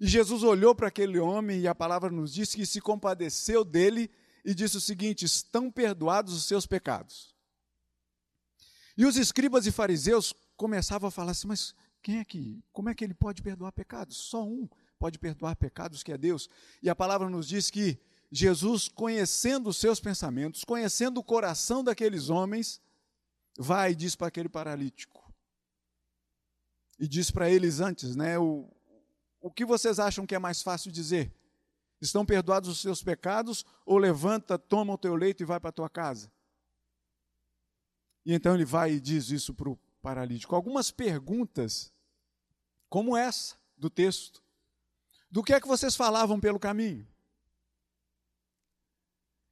E 0.00 0.06
Jesus 0.06 0.42
olhou 0.42 0.74
para 0.74 0.88
aquele 0.88 1.18
homem 1.18 1.60
e 1.60 1.68
a 1.68 1.74
palavra 1.74 2.10
nos 2.10 2.32
diz 2.32 2.54
que 2.54 2.64
se 2.64 2.80
compadeceu 2.80 3.64
dele 3.64 4.10
e 4.44 4.54
disse 4.54 4.76
o 4.76 4.80
seguinte: 4.80 5.24
estão 5.24 5.70
perdoados 5.70 6.34
os 6.34 6.44
seus 6.44 6.66
pecados. 6.66 7.34
E 8.96 9.04
os 9.04 9.16
escribas 9.16 9.66
e 9.66 9.72
fariseus 9.72 10.34
começavam 10.56 11.08
a 11.08 11.10
falar 11.10 11.32
assim: 11.32 11.48
mas 11.48 11.74
quem 12.02 12.18
é 12.18 12.24
que, 12.24 12.62
como 12.72 12.88
é 12.88 12.94
que 12.94 13.04
ele 13.04 13.14
pode 13.14 13.42
perdoar 13.42 13.72
pecados? 13.72 14.16
Só 14.16 14.44
um 14.44 14.68
pode 14.98 15.18
perdoar 15.18 15.56
pecados, 15.56 16.02
que 16.02 16.12
é 16.12 16.18
Deus. 16.18 16.48
E 16.82 16.90
a 16.90 16.96
palavra 16.96 17.28
nos 17.28 17.46
diz 17.46 17.70
que 17.70 17.98
Jesus, 18.30 18.88
conhecendo 18.88 19.70
os 19.70 19.76
seus 19.76 20.00
pensamentos, 20.00 20.64
conhecendo 20.64 21.18
o 21.18 21.24
coração 21.24 21.82
daqueles 21.82 22.28
homens, 22.28 22.80
vai 23.58 23.92
e 23.92 23.94
diz 23.94 24.14
para 24.14 24.28
aquele 24.28 24.48
paralítico. 24.48 25.27
E 26.98 27.06
diz 27.06 27.30
para 27.30 27.50
eles 27.50 27.80
antes, 27.80 28.16
né? 28.16 28.38
O, 28.38 28.68
o 29.40 29.50
que 29.50 29.64
vocês 29.64 29.98
acham 29.98 30.26
que 30.26 30.34
é 30.34 30.38
mais 30.38 30.62
fácil 30.62 30.90
dizer? 30.90 31.32
Estão 32.00 32.24
perdoados 32.24 32.68
os 32.68 32.80
seus 32.80 33.02
pecados? 33.02 33.64
Ou 33.86 33.98
levanta, 33.98 34.58
toma 34.58 34.94
o 34.94 34.98
teu 34.98 35.14
leito 35.14 35.42
e 35.42 35.46
vai 35.46 35.60
para 35.60 35.70
a 35.70 35.72
tua 35.72 35.88
casa? 35.88 36.30
E 38.24 38.34
então 38.34 38.54
ele 38.54 38.64
vai 38.64 38.92
e 38.92 39.00
diz 39.00 39.30
isso 39.30 39.54
para 39.54 39.68
o 39.68 39.78
paralítico. 40.02 40.54
Algumas 40.54 40.90
perguntas, 40.90 41.92
como 42.88 43.16
essa 43.16 43.56
do 43.76 43.88
texto. 43.88 44.42
Do 45.30 45.42
que 45.42 45.52
é 45.52 45.60
que 45.60 45.68
vocês 45.68 45.94
falavam 45.94 46.40
pelo 46.40 46.58
caminho? 46.58 47.06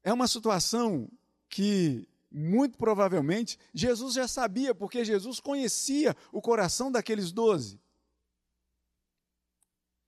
É 0.02 0.12
uma 0.12 0.28
situação 0.28 1.10
que, 1.48 2.08
muito 2.38 2.76
provavelmente, 2.76 3.58
Jesus 3.72 4.14
já 4.14 4.28
sabia, 4.28 4.74
porque 4.74 5.02
Jesus 5.04 5.40
conhecia 5.40 6.14
o 6.30 6.42
coração 6.42 6.92
daqueles 6.92 7.32
doze. 7.32 7.80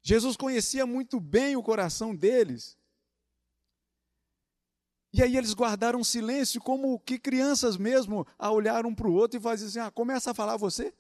Jesus 0.02 0.36
conhecia 0.36 0.84
muito 0.84 1.18
bem 1.18 1.56
o 1.56 1.62
coração 1.62 2.14
deles. 2.14 2.76
E 5.10 5.22
aí 5.22 5.38
eles 5.38 5.54
guardaram 5.54 6.04
silêncio, 6.04 6.60
como 6.60 7.00
que 7.00 7.18
crianças 7.18 7.78
mesmo, 7.78 8.26
a 8.38 8.50
olhar 8.50 8.84
um 8.84 8.94
para 8.94 9.08
o 9.08 9.14
outro 9.14 9.38
e 9.38 9.42
fazer 9.42 9.66
assim: 9.66 9.78
ah, 9.78 9.90
começa 9.90 10.30
a 10.30 10.34
falar 10.34 10.58
você. 10.58 10.92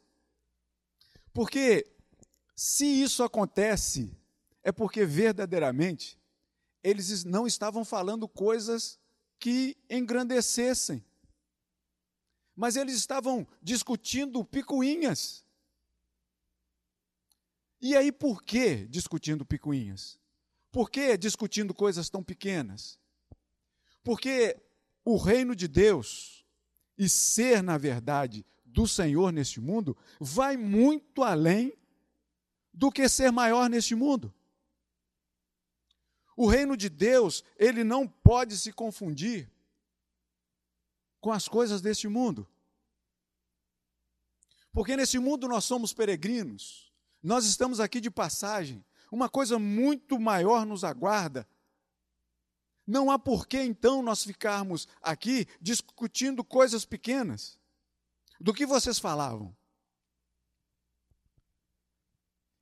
Porque 1.32 1.86
se 2.56 2.86
isso 2.86 3.22
acontece, 3.22 4.16
é 4.62 4.72
porque 4.72 5.04
verdadeiramente 5.04 6.18
eles 6.82 7.22
não 7.22 7.46
estavam 7.46 7.84
falando 7.84 8.26
coisas 8.26 8.98
que 9.38 9.76
engrandecessem, 9.90 11.04
mas 12.58 12.74
eles 12.74 12.96
estavam 12.96 13.46
discutindo 13.62 14.44
picuinhas. 14.44 15.44
E 17.80 17.96
aí 17.96 18.10
por 18.10 18.42
que 18.42 18.84
discutindo 18.88 19.46
picuinhas? 19.46 20.18
Por 20.72 20.90
que 20.90 21.16
discutindo 21.16 21.72
coisas 21.72 22.10
tão 22.10 22.20
pequenas? 22.20 22.98
Porque 24.02 24.60
o 25.04 25.16
reino 25.16 25.54
de 25.54 25.68
Deus 25.68 26.44
e 26.98 27.08
ser, 27.08 27.62
na 27.62 27.78
verdade, 27.78 28.44
do 28.64 28.88
Senhor 28.88 29.32
neste 29.32 29.60
mundo 29.60 29.96
vai 30.18 30.56
muito 30.56 31.22
além 31.22 31.72
do 32.74 32.90
que 32.90 33.08
ser 33.08 33.30
maior 33.30 33.70
neste 33.70 33.94
mundo. 33.94 34.34
O 36.36 36.48
reino 36.48 36.76
de 36.76 36.88
Deus, 36.88 37.44
ele 37.56 37.84
não 37.84 38.04
pode 38.08 38.56
se 38.56 38.72
confundir 38.72 39.48
com 41.28 41.32
as 41.32 41.46
coisas 41.46 41.82
deste 41.82 42.08
mundo. 42.08 42.48
Porque 44.72 44.96
nesse 44.96 45.18
mundo 45.18 45.46
nós 45.46 45.64
somos 45.64 45.92
peregrinos, 45.92 46.90
nós 47.22 47.44
estamos 47.44 47.80
aqui 47.80 48.00
de 48.00 48.10
passagem, 48.10 48.82
Uma 49.12 49.28
coisa 49.28 49.58
muito 49.58 50.18
maior 50.18 50.64
nos 50.66 50.84
aguarda. 50.84 51.46
Não 52.86 53.10
há 53.10 53.18
por 53.18 53.46
que 53.46 53.58
então 53.58 54.02
nós 54.02 54.24
ficarmos 54.24 54.86
aqui 55.02 55.46
discutindo 55.60 56.42
coisas 56.44 56.84
pequenas. 56.86 57.58
Do 58.38 58.54
que 58.54 58.66
vocês 58.66 58.98
falavam? 58.98 59.54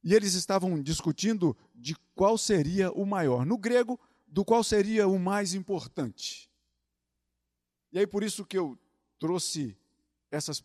E 0.02 0.14
eles 0.14 0.34
estavam 0.34 0.80
discutindo 0.80 1.56
de 1.74 1.96
qual 2.14 2.38
seria 2.38 2.92
o 2.92 3.04
maior. 3.04 3.44
No 3.44 3.58
grego, 3.58 3.98
do 4.26 4.44
qual 4.44 4.62
seria 4.62 5.08
o 5.08 5.18
mais 5.18 5.52
importante. 5.52 6.48
E 7.96 7.98
aí 7.98 8.06
por 8.06 8.22
isso 8.22 8.44
que 8.44 8.58
eu 8.58 8.78
trouxe 9.18 9.74
essas 10.30 10.62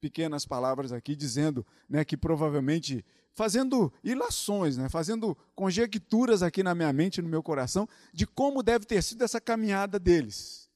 pequenas 0.00 0.46
palavras 0.46 0.92
aqui 0.92 1.16
dizendo, 1.16 1.66
né, 1.88 2.04
que 2.04 2.16
provavelmente 2.16 3.04
fazendo 3.32 3.92
ilações, 4.04 4.76
né, 4.76 4.88
fazendo 4.88 5.36
conjecturas 5.56 6.44
aqui 6.44 6.62
na 6.62 6.72
minha 6.72 6.92
mente, 6.92 7.20
no 7.20 7.28
meu 7.28 7.42
coração, 7.42 7.88
de 8.14 8.24
como 8.24 8.62
deve 8.62 8.86
ter 8.86 9.02
sido 9.02 9.24
essa 9.24 9.40
caminhada 9.40 9.98
deles. 9.98 10.70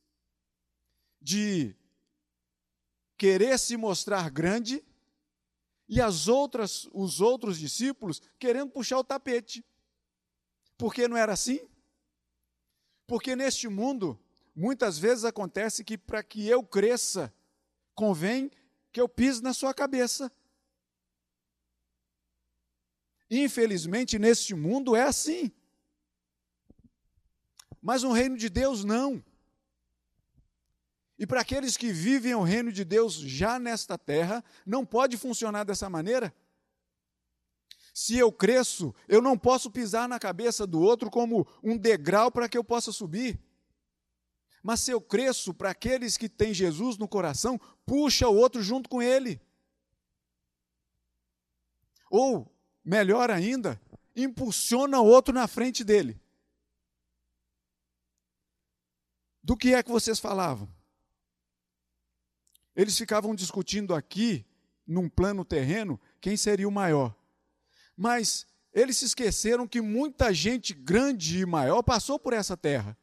De 1.23 1.77
querer 3.17 3.57
se 3.57 3.77
mostrar 3.77 4.29
grande 4.31 4.85
e 5.89 6.01
as 6.01 6.27
outras, 6.27 6.89
os 6.93 7.21
outros 7.21 7.57
discípulos 7.57 8.21
querendo 8.37 8.73
puxar 8.73 8.99
o 8.99 9.05
tapete. 9.05 9.65
Porque 10.77 11.07
não 11.07 11.17
era 11.17 11.35
assim? 11.35 11.61
Porque 13.07 13.37
neste 13.37 13.69
mundo, 13.69 14.19
muitas 14.55 14.99
vezes 14.99 15.25
acontece 15.25 15.83
que 15.83 15.99
para 15.99 16.23
que 16.23 16.47
eu 16.49 16.63
cresça, 16.63 17.33
convém 17.95 18.51
que 18.93 19.01
eu 19.01 19.09
pise 19.09 19.43
na 19.43 19.53
sua 19.53 19.75
cabeça. 19.75 20.31
Infelizmente, 23.31 24.19
neste 24.19 24.55
mundo 24.55 24.95
é 24.95 25.03
assim. 25.03 25.51
Mas 27.83 28.03
no 28.03 28.13
reino 28.13 28.37
de 28.37 28.49
Deus, 28.49 28.85
não. 28.85 29.23
E 31.19 31.27
para 31.27 31.41
aqueles 31.41 31.77
que 31.77 31.93
vivem 31.93 32.35
o 32.35 32.43
reino 32.43 32.73
de 32.73 32.85
Deus 32.85 33.15
já 33.15 33.59
nesta 33.59 33.97
terra, 33.97 34.45
não 34.65 34.85
pode 34.85 35.17
funcionar 35.17 35.65
dessa 35.65 35.89
maneira. 35.89 36.35
Se 37.93 38.17
eu 38.17 38.33
cresço, 38.33 38.95
eu 39.09 39.23
não 39.23 39.39
posso 39.39 39.71
pisar 39.71 40.09
na 40.09 40.19
cabeça 40.19 40.67
do 40.67 40.81
outro 40.81 41.11
como 41.11 41.47
um 41.63 41.77
degrau 41.77 42.31
para 42.31 42.49
que 42.49 42.59
eu 42.59 42.65
possa 42.65 42.91
subir. 42.91 43.39
Mas 44.64 44.80
se 44.80 44.90
eu 44.90 44.99
cresço 44.99 45.52
para 45.52 45.73
aqueles 45.73 46.16
que 46.16 46.26
têm 46.26 46.54
Jesus 46.54 46.97
no 46.97 47.06
coração, 47.06 47.61
puxa 47.85 48.26
o 48.26 48.35
outro 48.35 48.62
junto 48.62 48.88
com 48.88 49.02
ele. 49.02 49.38
Ou, 52.11 52.50
melhor 52.83 53.30
ainda, 53.30 53.78
impulsiona 54.16 54.99
o 54.99 55.04
outro 55.04 55.35
na 55.35 55.47
frente 55.47 55.85
dele. 55.85 56.18
Do 59.42 59.54
que 59.54 59.75
é 59.75 59.83
que 59.83 59.90
vocês 59.90 60.18
falavam? 60.18 60.66
Eles 62.75 62.97
ficavam 62.97 63.35
discutindo 63.35 63.94
aqui, 63.94 64.47
num 64.87 65.11
plano 65.11 65.44
terreno, 65.44 66.00
quem 66.23 66.38
seria 66.38 66.66
o 66.66 66.73
maior. 66.73 67.14
Mas 67.94 68.47
eles 68.73 68.97
se 68.97 69.04
esqueceram 69.04 69.68
que 69.68 69.83
muita 69.83 70.33
gente 70.33 70.73
grande 70.73 71.40
e 71.40 71.44
maior 71.44 71.83
passou 71.83 72.18
por 72.18 72.33
essa 72.33 72.56
terra. 72.56 72.97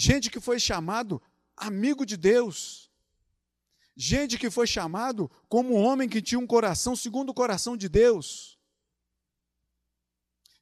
Gente 0.00 0.30
que 0.30 0.38
foi 0.38 0.60
chamado 0.60 1.20
amigo 1.56 2.06
de 2.06 2.16
Deus. 2.16 2.88
Gente 3.96 4.38
que 4.38 4.48
foi 4.48 4.64
chamado 4.64 5.28
como 5.48 5.74
um 5.74 5.84
homem 5.84 6.08
que 6.08 6.22
tinha 6.22 6.38
um 6.38 6.46
coração 6.46 6.94
segundo 6.94 7.30
o 7.30 7.34
coração 7.34 7.76
de 7.76 7.88
Deus. 7.88 8.56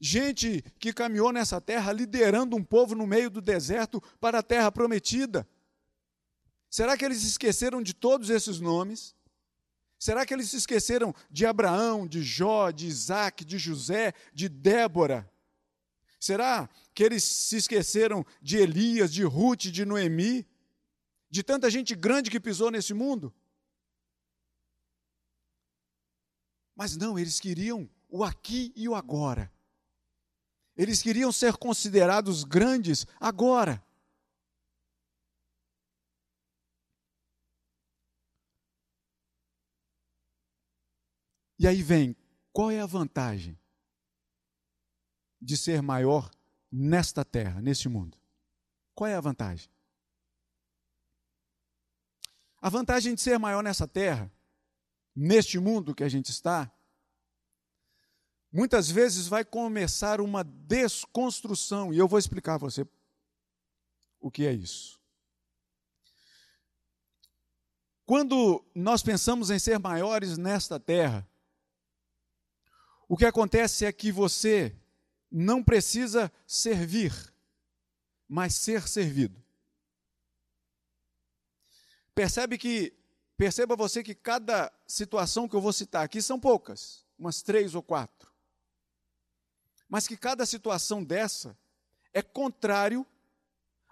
Gente 0.00 0.64
que 0.78 0.90
caminhou 0.90 1.34
nessa 1.34 1.60
terra 1.60 1.92
liderando 1.92 2.56
um 2.56 2.64
povo 2.64 2.94
no 2.94 3.06
meio 3.06 3.28
do 3.28 3.42
deserto 3.42 4.02
para 4.18 4.38
a 4.38 4.42
terra 4.42 4.72
prometida. 4.72 5.46
Será 6.70 6.96
que 6.96 7.04
eles 7.04 7.22
esqueceram 7.22 7.82
de 7.82 7.92
todos 7.92 8.30
esses 8.30 8.58
nomes? 8.58 9.14
Será 9.98 10.24
que 10.24 10.32
eles 10.32 10.48
se 10.48 10.56
esqueceram 10.56 11.14
de 11.30 11.44
Abraão, 11.44 12.06
de 12.06 12.22
Jó, 12.22 12.70
de 12.70 12.86
Isaac, 12.86 13.44
de 13.44 13.58
José, 13.58 14.14
de 14.32 14.48
Débora? 14.48 15.30
Será 16.26 16.68
que 16.92 17.04
eles 17.04 17.22
se 17.22 17.56
esqueceram 17.56 18.26
de 18.42 18.56
Elias, 18.56 19.12
de 19.12 19.22
Ruth, 19.22 19.66
de 19.66 19.84
Noemi? 19.84 20.44
De 21.30 21.40
tanta 21.40 21.70
gente 21.70 21.94
grande 21.94 22.32
que 22.32 22.40
pisou 22.40 22.68
nesse 22.68 22.92
mundo? 22.92 23.32
Mas 26.74 26.96
não, 26.96 27.16
eles 27.16 27.38
queriam 27.38 27.88
o 28.08 28.24
aqui 28.24 28.72
e 28.74 28.88
o 28.88 28.96
agora. 28.96 29.52
Eles 30.76 31.00
queriam 31.00 31.30
ser 31.30 31.56
considerados 31.58 32.42
grandes 32.42 33.06
agora. 33.20 33.80
E 41.56 41.68
aí 41.68 41.84
vem, 41.84 42.16
qual 42.52 42.72
é 42.72 42.80
a 42.80 42.86
vantagem 42.86 43.56
de 45.40 45.56
ser 45.56 45.82
maior 45.82 46.30
nesta 46.70 47.24
terra, 47.24 47.60
neste 47.60 47.88
mundo? 47.88 48.16
Qual 48.94 49.08
é 49.08 49.14
a 49.14 49.20
vantagem? 49.20 49.68
A 52.60 52.68
vantagem 52.68 53.14
de 53.14 53.20
ser 53.20 53.38
maior 53.38 53.62
nessa 53.62 53.86
terra, 53.86 54.30
neste 55.14 55.58
mundo 55.58 55.94
que 55.94 56.02
a 56.02 56.08
gente 56.08 56.30
está, 56.30 56.70
muitas 58.50 58.90
vezes 58.90 59.28
vai 59.28 59.44
começar 59.44 60.20
uma 60.20 60.42
desconstrução, 60.42 61.92
e 61.92 61.98
eu 61.98 62.08
vou 62.08 62.18
explicar 62.18 62.54
a 62.54 62.58
você 62.58 62.86
o 64.20 64.30
que 64.30 64.46
é 64.46 64.52
isso. 64.52 65.00
Quando 68.06 68.64
nós 68.74 69.02
pensamos 69.02 69.50
em 69.50 69.58
ser 69.58 69.78
maiores 69.78 70.38
nesta 70.38 70.78
terra, 70.78 71.28
o 73.08 73.16
que 73.16 73.24
acontece 73.24 73.84
é 73.84 73.92
que 73.92 74.10
você 74.10 74.74
não 75.38 75.62
precisa 75.62 76.32
servir, 76.46 77.12
mas 78.26 78.54
ser 78.54 78.88
servido. 78.88 79.44
Percebe 82.14 82.56
que 82.56 82.94
perceba 83.36 83.76
você 83.76 84.02
que 84.02 84.14
cada 84.14 84.72
situação 84.86 85.46
que 85.46 85.54
eu 85.54 85.60
vou 85.60 85.74
citar 85.74 86.02
aqui 86.02 86.22
são 86.22 86.40
poucas, 86.40 87.04
umas 87.18 87.42
três 87.42 87.74
ou 87.74 87.82
quatro. 87.82 88.32
Mas 89.86 90.08
que 90.08 90.16
cada 90.16 90.46
situação 90.46 91.04
dessa 91.04 91.54
é 92.14 92.22
contrário 92.22 93.06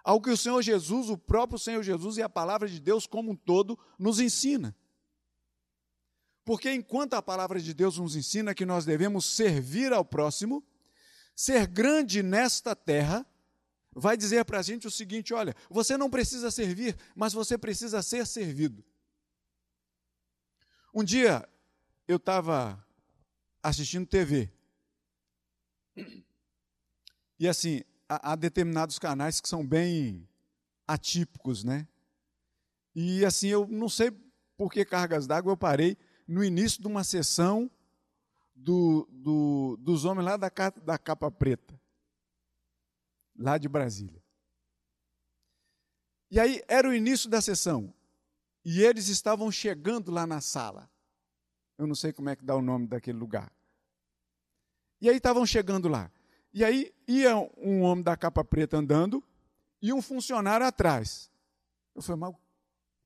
ao 0.02 0.22
que 0.22 0.30
o 0.30 0.38
Senhor 0.38 0.62
Jesus, 0.62 1.11
o 1.11 1.18
próprio 1.18 1.59
Senhor 1.59 1.83
Jesus 1.83 2.16
e 2.16 2.22
a 2.22 2.28
palavra 2.28 2.66
de 2.66 2.80
Deus 2.80 3.07
como 3.07 3.33
um 3.33 3.37
todo 3.37 3.78
nos 3.98 4.18
ensina. 4.18 4.74
Porque 6.42 6.72
enquanto 6.72 7.12
a 7.12 7.22
palavra 7.22 7.61
de 7.61 7.74
Deus 7.74 7.98
nos 7.98 8.16
ensina 8.16 8.54
que 8.54 8.64
nós 8.64 8.87
devemos 8.87 9.26
servir 9.26 9.92
ao 9.92 10.07
próximo, 10.07 10.64
ser 11.35 11.66
grande 11.66 12.23
nesta 12.23 12.75
terra 12.77 13.27
vai 13.92 14.16
dizer 14.16 14.44
para 14.44 14.59
a 14.59 14.62
gente 14.62 14.87
o 14.87 14.90
seguinte: 14.90 15.33
olha, 15.33 15.55
você 15.70 15.97
não 15.97 16.11
precisa 16.11 16.51
servir, 16.51 16.97
mas 17.14 17.33
você 17.33 17.57
precisa 17.57 18.03
ser 18.03 18.27
servido. 18.27 18.85
Um 20.92 21.03
dia 21.03 21.49
eu 22.07 22.16
estava 22.16 22.85
assistindo 23.62 24.07
TV. 24.07 24.51
E 27.38 27.49
assim, 27.49 27.83
há, 28.09 28.37
determinados 28.37 28.99
canais 28.99 29.40
que 29.40 29.49
são 29.49 29.66
bem 29.66 30.29
atípicos, 30.87 31.64
né? 31.64 31.87
E 32.94 33.25
assim, 33.25 33.49
eu 33.49 33.66
não 33.66 33.88
sei 33.88 34.12
por 34.57 34.70
que 34.70 34.85
cargas 34.85 35.27
d'água 35.27 35.53
eu 35.53 35.57
parei 35.57 35.97
no 36.29 36.44
início 36.44 36.81
de 36.81 36.87
uma 36.87 37.03
sessão 37.03 37.70
do, 38.54 39.08
do, 39.10 39.76
dos 39.80 40.04
homens 40.04 40.24
lá 40.24 40.36
da, 40.36 40.50
da 40.82 40.98
capa 40.98 41.30
preta, 41.30 41.80
lá 43.36 43.58
de 43.58 43.68
Brasília. 43.68 44.22
E 46.30 46.40
aí 46.40 46.62
era 46.68 46.88
o 46.88 46.94
início 46.94 47.28
da 47.28 47.40
sessão. 47.40 47.92
E 48.64 48.82
eles 48.82 49.08
estavam 49.08 49.50
chegando 49.52 50.10
lá 50.10 50.26
na 50.26 50.40
sala. 50.40 50.90
Eu 51.76 51.86
não 51.86 51.94
sei 51.94 52.12
como 52.12 52.30
é 52.30 52.36
que 52.36 52.44
dá 52.44 52.56
o 52.56 52.62
nome 52.62 52.86
daquele 52.86 53.18
lugar. 53.18 53.52
E 55.00 55.08
aí 55.08 55.16
estavam 55.16 55.44
chegando 55.44 55.88
lá. 55.88 56.10
E 56.52 56.64
aí 56.64 56.94
ia 57.06 57.36
um 57.58 57.82
homem 57.82 58.02
da 58.02 58.16
capa 58.16 58.42
preta 58.44 58.78
andando 58.78 59.22
e 59.82 59.92
um 59.92 60.00
funcionário 60.00 60.64
atrás. 60.64 61.30
Eu 61.94 62.00
falei, 62.00 62.20
mas 62.20 62.34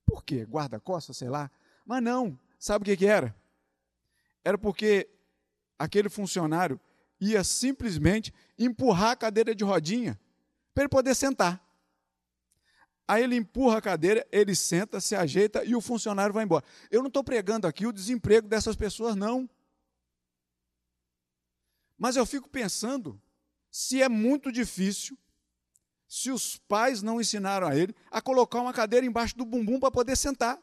por 0.05 0.23
quê? 0.23 0.45
Guarda-costas, 0.45 1.17
sei 1.17 1.29
lá. 1.29 1.51
Mas 1.85 2.01
não, 2.01 2.39
Sabe 2.59 2.83
o 2.83 2.85
que, 2.85 2.97
que 2.97 3.05
era? 3.05 3.33
Era 4.43 4.57
porque 4.57 5.09
aquele 5.79 6.09
funcionário 6.09 6.79
ia 7.19 7.43
simplesmente 7.43 8.33
empurrar 8.57 9.11
a 9.11 9.15
cadeira 9.15 9.55
de 9.55 9.63
rodinha 9.63 10.19
para 10.73 10.83
ele 10.83 10.89
poder 10.89 11.15
sentar. 11.15 11.65
Aí 13.07 13.23
ele 13.23 13.35
empurra 13.35 13.79
a 13.79 13.81
cadeira, 13.81 14.27
ele 14.31 14.55
senta, 14.55 15.01
se 15.01 15.15
ajeita 15.15 15.63
e 15.63 15.75
o 15.75 15.81
funcionário 15.81 16.31
vai 16.31 16.43
embora. 16.43 16.63
Eu 16.91 17.01
não 17.01 17.07
estou 17.07 17.23
pregando 17.23 17.65
aqui 17.65 17.87
o 17.87 17.91
desemprego 17.91 18.47
dessas 18.47 18.75
pessoas, 18.75 19.15
não. 19.15 19.49
Mas 21.97 22.15
eu 22.15 22.25
fico 22.25 22.47
pensando 22.47 23.19
se 23.71 24.01
é 24.01 24.07
muito 24.07 24.51
difícil, 24.51 25.17
se 26.07 26.29
os 26.29 26.57
pais 26.57 27.01
não 27.01 27.19
ensinaram 27.19 27.67
a 27.67 27.75
ele 27.75 27.95
a 28.11 28.21
colocar 28.21 28.61
uma 28.61 28.73
cadeira 28.73 29.05
embaixo 29.05 29.35
do 29.35 29.45
bumbum 29.45 29.79
para 29.79 29.91
poder 29.91 30.15
sentar. 30.15 30.59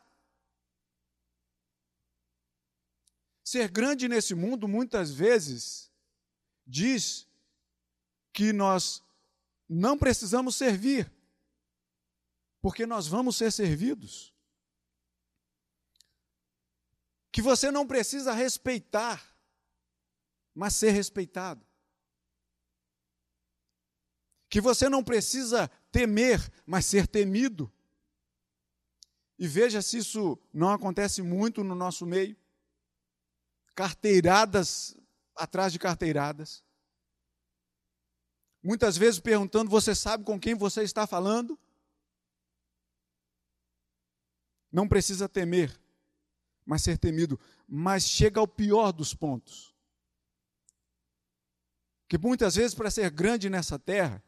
Ser 3.47 3.69
grande 3.69 4.09
nesse 4.09 4.35
mundo, 4.35 4.67
muitas 4.67 5.13
vezes, 5.13 5.89
diz 6.67 7.29
que 8.33 8.53
nós 8.53 9.01
não 9.69 9.97
precisamos 9.97 10.57
servir, 10.57 11.09
porque 12.61 12.85
nós 12.85 13.07
vamos 13.07 13.37
ser 13.37 13.53
servidos. 13.53 14.35
Que 17.31 17.41
você 17.41 17.71
não 17.71 17.87
precisa 17.87 18.33
respeitar, 18.33 19.25
mas 20.53 20.75
ser 20.75 20.91
respeitado. 20.91 21.65
Que 24.49 24.61
você 24.61 24.89
não 24.89 25.05
precisa 25.05 25.69
temer, 25.93 26.41
mas 26.67 26.85
ser 26.85 27.07
temido. 27.07 27.73
E 29.39 29.47
veja 29.47 29.81
se 29.81 29.99
isso 29.99 30.37
não 30.53 30.71
acontece 30.71 31.23
muito 31.23 31.63
no 31.63 31.77
nosso 31.77 32.05
meio 32.05 32.37
carteiradas 33.77 34.97
atrás 35.37 35.71
de 35.71 35.79
carteiradas. 35.79 36.65
Muitas 38.63 38.97
vezes 38.97 39.21
perguntando: 39.21 39.71
você 39.71 39.95
sabe 39.95 40.25
com 40.25 40.41
quem 40.41 40.55
você 40.55 40.83
está 40.83 41.07
falando? 41.07 41.57
Não 44.73 44.89
precisa 44.89 45.29
temer, 45.29 45.79
mas 46.65 46.83
ser 46.83 46.99
temido. 46.99 47.39
Mas 47.69 48.05
chega 48.05 48.41
ao 48.41 48.49
pior 48.49 48.93
dos 48.93 49.15
pontos. 49.15 49.75
Que 52.09 52.19
muitas 52.19 52.55
vezes, 52.55 52.75
para 52.75 52.91
ser 52.91 53.11
grande 53.11 53.51
nessa 53.51 53.79
terra, 53.79 54.23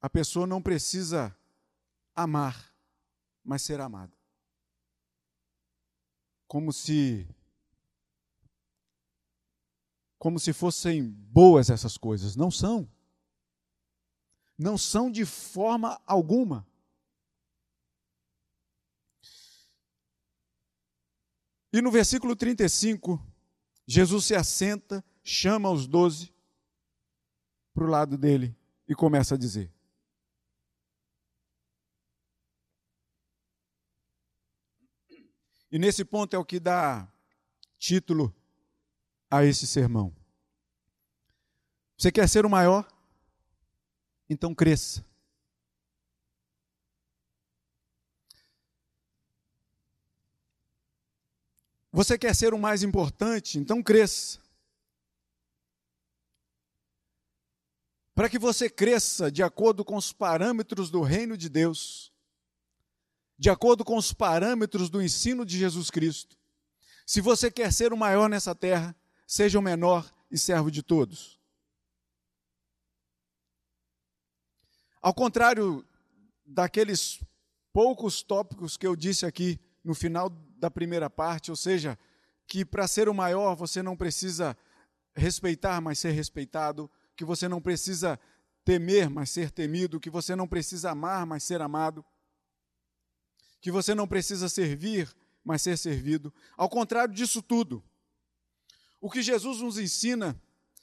a 0.00 0.08
pessoa 0.08 0.46
não 0.46 0.62
precisa 0.62 1.34
amar, 2.14 2.74
mas 3.44 3.62
ser 3.62 3.80
amada 3.80 4.19
como 6.50 6.72
se 6.72 7.28
como 10.18 10.40
se 10.40 10.52
fossem 10.52 11.08
boas 11.08 11.70
essas 11.70 11.96
coisas, 11.96 12.34
não 12.34 12.50
são. 12.50 12.90
Não 14.58 14.76
são 14.76 15.12
de 15.12 15.24
forma 15.24 16.02
alguma. 16.04 16.66
E 21.72 21.80
no 21.80 21.90
versículo 21.92 22.34
35, 22.34 23.24
Jesus 23.86 24.24
se 24.24 24.34
assenta, 24.34 25.04
chama 25.22 25.70
os 25.70 25.86
doze 25.86 26.34
para 27.72 27.84
o 27.84 27.88
lado 27.88 28.18
dele 28.18 28.56
e 28.88 28.94
começa 28.94 29.36
a 29.36 29.38
dizer: 29.38 29.72
E 35.70 35.78
nesse 35.78 36.04
ponto 36.04 36.34
é 36.34 36.38
o 36.38 36.44
que 36.44 36.58
dá 36.58 37.08
título 37.78 38.34
a 39.30 39.44
esse 39.44 39.66
sermão. 39.66 40.14
Você 41.96 42.10
quer 42.10 42.28
ser 42.28 42.44
o 42.44 42.50
maior? 42.50 42.88
Então 44.28 44.54
cresça. 44.54 45.04
Você 51.92 52.16
quer 52.16 52.34
ser 52.34 52.54
o 52.54 52.58
mais 52.58 52.82
importante? 52.82 53.58
Então 53.58 53.82
cresça. 53.82 54.38
Para 58.14 58.28
que 58.28 58.38
você 58.38 58.68
cresça 58.68 59.30
de 59.30 59.42
acordo 59.42 59.84
com 59.84 59.96
os 59.96 60.12
parâmetros 60.12 60.90
do 60.90 61.00
reino 61.00 61.36
de 61.36 61.48
Deus, 61.48 62.09
de 63.40 63.48
acordo 63.48 63.86
com 63.86 63.96
os 63.96 64.12
parâmetros 64.12 64.90
do 64.90 65.00
ensino 65.00 65.46
de 65.46 65.56
Jesus 65.56 65.90
Cristo. 65.90 66.36
Se 67.06 67.22
você 67.22 67.50
quer 67.50 67.72
ser 67.72 67.90
o 67.90 67.96
maior 67.96 68.28
nessa 68.28 68.54
terra, 68.54 68.94
seja 69.26 69.58
o 69.58 69.62
menor 69.62 70.12
e 70.30 70.36
servo 70.36 70.70
de 70.70 70.82
todos. 70.82 71.40
Ao 75.00 75.14
contrário 75.14 75.82
daqueles 76.44 77.18
poucos 77.72 78.22
tópicos 78.22 78.76
que 78.76 78.86
eu 78.86 78.94
disse 78.94 79.24
aqui 79.24 79.58
no 79.82 79.94
final 79.94 80.28
da 80.58 80.70
primeira 80.70 81.08
parte, 81.08 81.50
ou 81.50 81.56
seja, 81.56 81.98
que 82.46 82.62
para 82.62 82.86
ser 82.86 83.08
o 83.08 83.14
maior 83.14 83.56
você 83.56 83.82
não 83.82 83.96
precisa 83.96 84.54
respeitar, 85.14 85.80
mas 85.80 85.98
ser 85.98 86.10
respeitado, 86.10 86.90
que 87.16 87.24
você 87.24 87.48
não 87.48 87.62
precisa 87.62 88.20
temer, 88.66 89.08
mas 89.08 89.30
ser 89.30 89.50
temido, 89.50 89.98
que 89.98 90.10
você 90.10 90.36
não 90.36 90.46
precisa 90.46 90.90
amar, 90.90 91.24
mas 91.24 91.42
ser 91.42 91.62
amado 91.62 92.04
que 93.60 93.70
você 93.70 93.94
não 93.94 94.08
precisa 94.08 94.48
servir, 94.48 95.14
mas 95.44 95.62
ser 95.62 95.76
servido. 95.76 96.32
Ao 96.56 96.68
contrário 96.68 97.14
disso 97.14 97.42
tudo, 97.42 97.82
o 99.00 99.10
que 99.10 99.22
Jesus 99.22 99.60
nos 99.60 99.78
ensina, 99.78 100.40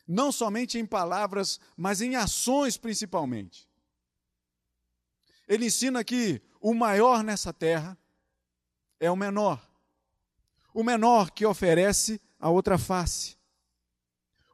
não 0.08 0.32
somente 0.32 0.78
em 0.78 0.86
palavras, 0.86 1.60
mas 1.76 2.02
em 2.02 2.16
ações 2.16 2.78
principalmente. 2.78 3.68
Ele 5.48 5.66
ensina 5.66 6.04
que 6.04 6.42
o 6.60 6.74
maior 6.74 7.24
nessa 7.24 7.54
terra 7.54 7.98
é 9.00 9.10
o 9.10 9.16
menor. 9.16 9.66
O 10.74 10.84
menor 10.84 11.32
que 11.32 11.46
oferece 11.46 12.22
a 12.40 12.50
outra 12.50 12.78
face. 12.78 13.38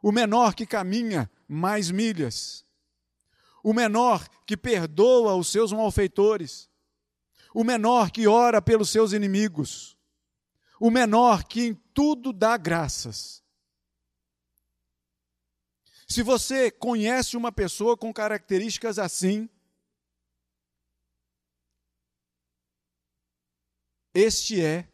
O 0.02 0.12
menor 0.12 0.54
que 0.54 0.66
caminha 0.66 1.30
mais 1.48 1.90
milhas. 1.90 2.66
O 3.64 3.74
menor 3.74 4.28
que 4.46 4.56
perdoa 4.56 5.36
os 5.36 5.48
seus 5.48 5.72
malfeitores 5.72 6.70
o 7.54 7.64
menor 7.64 8.12
que 8.12 8.28
ora 8.28 8.62
pelos 8.62 8.90
seus 8.90 9.14
inimigos, 9.14 9.96
o 10.80 10.90
menor 10.90 11.44
que 11.44 11.62
em 11.62 11.74
tudo 11.94 12.34
dá 12.34 12.58
graças. 12.58 13.44
Se 16.08 16.22
você 16.22 16.70
conhece 16.70 17.38
uma 17.38 17.52
pessoa 17.52 17.96
com 17.96 18.14
características 18.14 19.00
assim, 19.00 19.50
este 24.14 24.62
é 24.62 24.88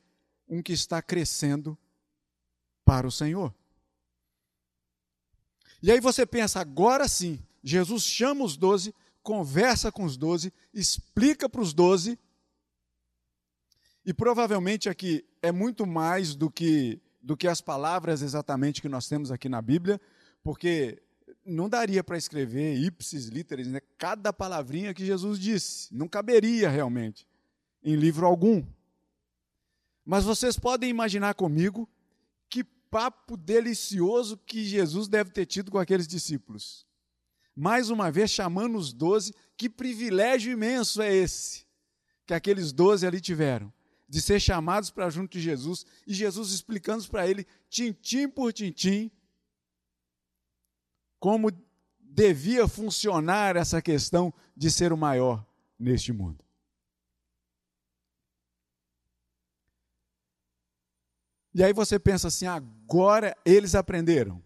um 0.48 0.62
que 0.62 0.74
está 0.74 1.02
crescendo 1.02 1.78
para 2.86 3.08
o 3.08 3.12
Senhor. 3.12 3.54
E 5.82 5.92
aí 5.92 6.00
você 6.00 6.26
pensa, 6.26 6.60
agora 6.60 7.08
sim, 7.08 7.42
Jesus 7.64 8.04
chama 8.04 8.44
os 8.44 8.58
doze, 8.58 8.94
conversa 9.24 9.92
com 9.92 10.04
os 10.04 10.18
doze, 10.18 10.54
explica 10.74 11.48
para 11.48 11.62
os 11.62 11.74
doze 11.74 12.20
e 14.06 14.14
provavelmente 14.14 14.90
aqui 14.90 15.26
é 15.42 15.52
muito 15.52 15.86
mais 15.86 16.36
do 16.36 16.50
que, 16.50 17.02
do 17.22 17.36
que 17.36 17.48
as 17.48 17.62
palavras 17.62 18.22
exatamente 18.22 18.82
que 18.82 18.90
nós 18.90 19.08
temos 19.08 19.32
aqui 19.32 19.50
na 19.50 19.62
Bíblia, 19.62 20.00
porque 20.44 21.02
não 21.46 21.68
daria 21.68 22.04
para 22.04 22.18
escrever 22.18 22.78
ipsis 22.78 23.28
literis, 23.28 23.68
né? 23.68 23.82
cada 23.98 24.32
palavrinha 24.32 24.94
que 24.94 25.06
Jesus 25.06 25.40
disse. 25.40 25.94
Não 25.94 26.08
caberia 26.08 26.70
realmente 26.70 27.28
em 27.84 27.96
livro 27.96 28.26
algum. 28.26 28.64
Mas 30.06 30.24
vocês 30.24 30.58
podem 30.58 30.90
imaginar 30.90 31.34
comigo 31.34 31.88
que 32.50 32.64
papo 32.64 33.38
delicioso 33.38 34.38
que 34.38 34.64
Jesus 34.64 35.08
deve 35.08 35.32
ter 35.32 35.46
tido 35.46 35.70
com 35.70 35.78
aqueles 35.78 36.08
discípulos. 36.08 36.86
Mais 37.56 37.90
uma 37.90 38.10
vez 38.10 38.32
chamando 38.32 38.78
os 38.78 38.94
doze, 38.94 39.34
que 39.58 39.70
privilégio 39.70 40.52
imenso 40.52 41.02
é 41.02 41.14
esse 41.14 41.68
que 42.26 42.34
aqueles 42.34 42.72
doze 42.72 43.06
ali 43.06 43.20
tiveram 43.20 43.74
de 44.10 44.22
ser 44.22 44.40
chamados 44.40 44.90
para 44.90 45.10
junto 45.10 45.32
de 45.34 45.40
Jesus, 45.40 45.86
e 46.08 46.14
Jesus 46.14 46.52
explicando 46.52 47.08
para 47.08 47.28
ele, 47.28 47.46
tintim 47.70 48.28
por 48.28 48.52
tintim, 48.52 49.12
como 51.20 51.52
devia 52.00 52.68
funcionar 52.68 53.56
essa 53.56 53.82
questão 53.82 54.34
de 54.58 54.72
ser 54.72 54.92
o 54.92 54.98
maior 54.98 55.46
neste 55.78 56.12
mundo. 56.12 56.44
E 61.54 61.64
aí 61.64 61.74
você 61.74 62.00
pensa 62.00 62.30
assim: 62.30 62.46
agora 62.46 63.36
eles 63.46 63.76
aprenderam. 63.76 64.42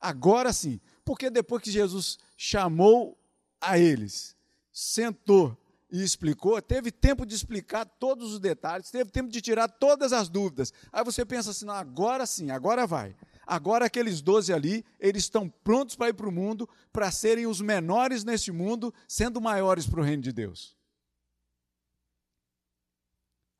Agora 0.00 0.52
sim. 0.52 0.80
Porque 1.04 1.28
depois 1.30 1.62
que 1.62 1.70
Jesus 1.70 2.18
chamou 2.36 3.18
a 3.60 3.78
eles, 3.78 4.36
sentou 4.72 5.56
e 5.92 6.02
explicou, 6.02 6.60
teve 6.62 6.90
tempo 6.90 7.26
de 7.26 7.34
explicar 7.34 7.84
todos 7.84 8.32
os 8.32 8.40
detalhes, 8.40 8.90
teve 8.90 9.10
tempo 9.10 9.28
de 9.28 9.42
tirar 9.42 9.68
todas 9.68 10.10
as 10.10 10.26
dúvidas. 10.26 10.72
Aí 10.90 11.04
você 11.04 11.22
pensa 11.22 11.50
assim: 11.50 11.66
não, 11.66 11.74
agora 11.74 12.24
sim, 12.24 12.50
agora 12.50 12.86
vai. 12.86 13.14
Agora 13.46 13.84
aqueles 13.84 14.22
doze 14.22 14.54
ali, 14.54 14.86
eles 14.98 15.24
estão 15.24 15.50
prontos 15.50 15.94
para 15.94 16.08
ir 16.08 16.14
para 16.14 16.26
o 16.26 16.32
mundo, 16.32 16.66
para 16.90 17.10
serem 17.10 17.46
os 17.46 17.60
menores 17.60 18.24
neste 18.24 18.50
mundo, 18.50 18.94
sendo 19.06 19.38
maiores 19.38 19.86
para 19.86 20.00
o 20.00 20.02
reino 20.02 20.22
de 20.22 20.32
Deus. 20.32 20.74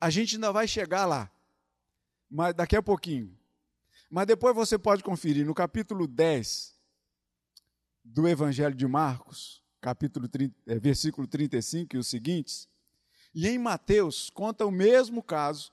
A 0.01 0.09
gente 0.09 0.37
ainda 0.37 0.51
vai 0.51 0.67
chegar 0.67 1.05
lá, 1.05 1.31
mas 2.31 2.55
daqui 2.55 2.77
a 2.77 2.83
pouquinho. 2.83 3.37
Mas 4.09 4.27
depois 4.27 4.55
você 4.55 4.79
pode 4.79 5.03
conferir 5.03 5.45
no 5.45 5.55
capítulo 5.55 6.07
10 6.07 6.75
do 8.03 8.27
Evangelho 8.27 8.75
de 8.75 8.87
Marcos, 8.87 9.62
capítulo 9.83 10.29
30, 10.29 10.55
é, 10.65 10.79
versículo 10.79 11.27
35 11.27 11.97
e 11.97 11.99
os 11.99 12.07
seguintes. 12.07 12.69
E 13.35 13.49
em 13.49 13.59
Mateus 13.59 14.31
conta 14.31 14.65
o 14.65 14.71
mesmo 14.71 15.23
caso, 15.23 15.73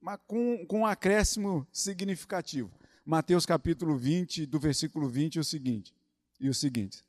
mas 0.00 0.18
com, 0.26 0.66
com 0.66 0.80
um 0.80 0.86
acréscimo 0.86 1.66
significativo. 1.72 2.70
Mateus 3.06 3.46
capítulo 3.46 3.96
20, 3.96 4.46
do 4.46 4.58
versículo 4.58 5.08
20 5.08 5.36
e 5.36 5.38
o 5.38 5.44
seguinte. 5.44 5.94
E 6.40 6.48
o 6.48 6.54
seguinte. 6.54 7.04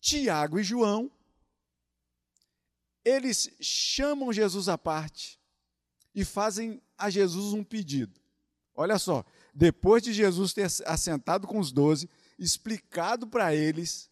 Tiago 0.00 0.58
e 0.58 0.62
João, 0.62 1.10
eles 3.04 3.50
chamam 3.60 4.32
Jesus 4.32 4.68
à 4.68 4.78
parte 4.78 5.40
e 6.14 6.24
fazem 6.24 6.80
a 6.96 7.10
Jesus 7.10 7.52
um 7.52 7.64
pedido. 7.64 8.20
Olha 8.74 8.98
só, 8.98 9.24
depois 9.54 10.02
de 10.02 10.12
Jesus 10.12 10.52
ter 10.52 10.66
assentado 10.86 11.46
com 11.46 11.58
os 11.58 11.72
doze, 11.72 12.08
explicado 12.38 13.26
para 13.26 13.54
eles 13.54 14.09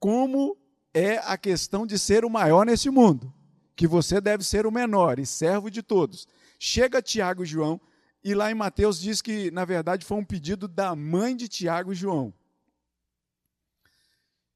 como 0.00 0.56
é 0.94 1.18
a 1.18 1.36
questão 1.36 1.86
de 1.86 1.98
ser 1.98 2.24
o 2.24 2.30
maior 2.30 2.64
nesse 2.64 2.88
mundo, 2.88 3.32
que 3.76 3.86
você 3.86 4.20
deve 4.20 4.42
ser 4.42 4.66
o 4.66 4.72
menor 4.72 5.18
e 5.18 5.26
servo 5.26 5.70
de 5.70 5.82
todos. 5.82 6.26
Chega 6.58 7.02
Tiago 7.02 7.44
e 7.44 7.46
João, 7.46 7.78
e 8.24 8.34
lá 8.34 8.50
em 8.50 8.54
Mateus 8.54 8.98
diz 8.98 9.20
que, 9.20 9.50
na 9.50 9.64
verdade, 9.64 10.04
foi 10.04 10.16
um 10.16 10.24
pedido 10.24 10.66
da 10.66 10.96
mãe 10.96 11.36
de 11.36 11.46
Tiago 11.46 11.92
e 11.92 11.94
João. 11.94 12.32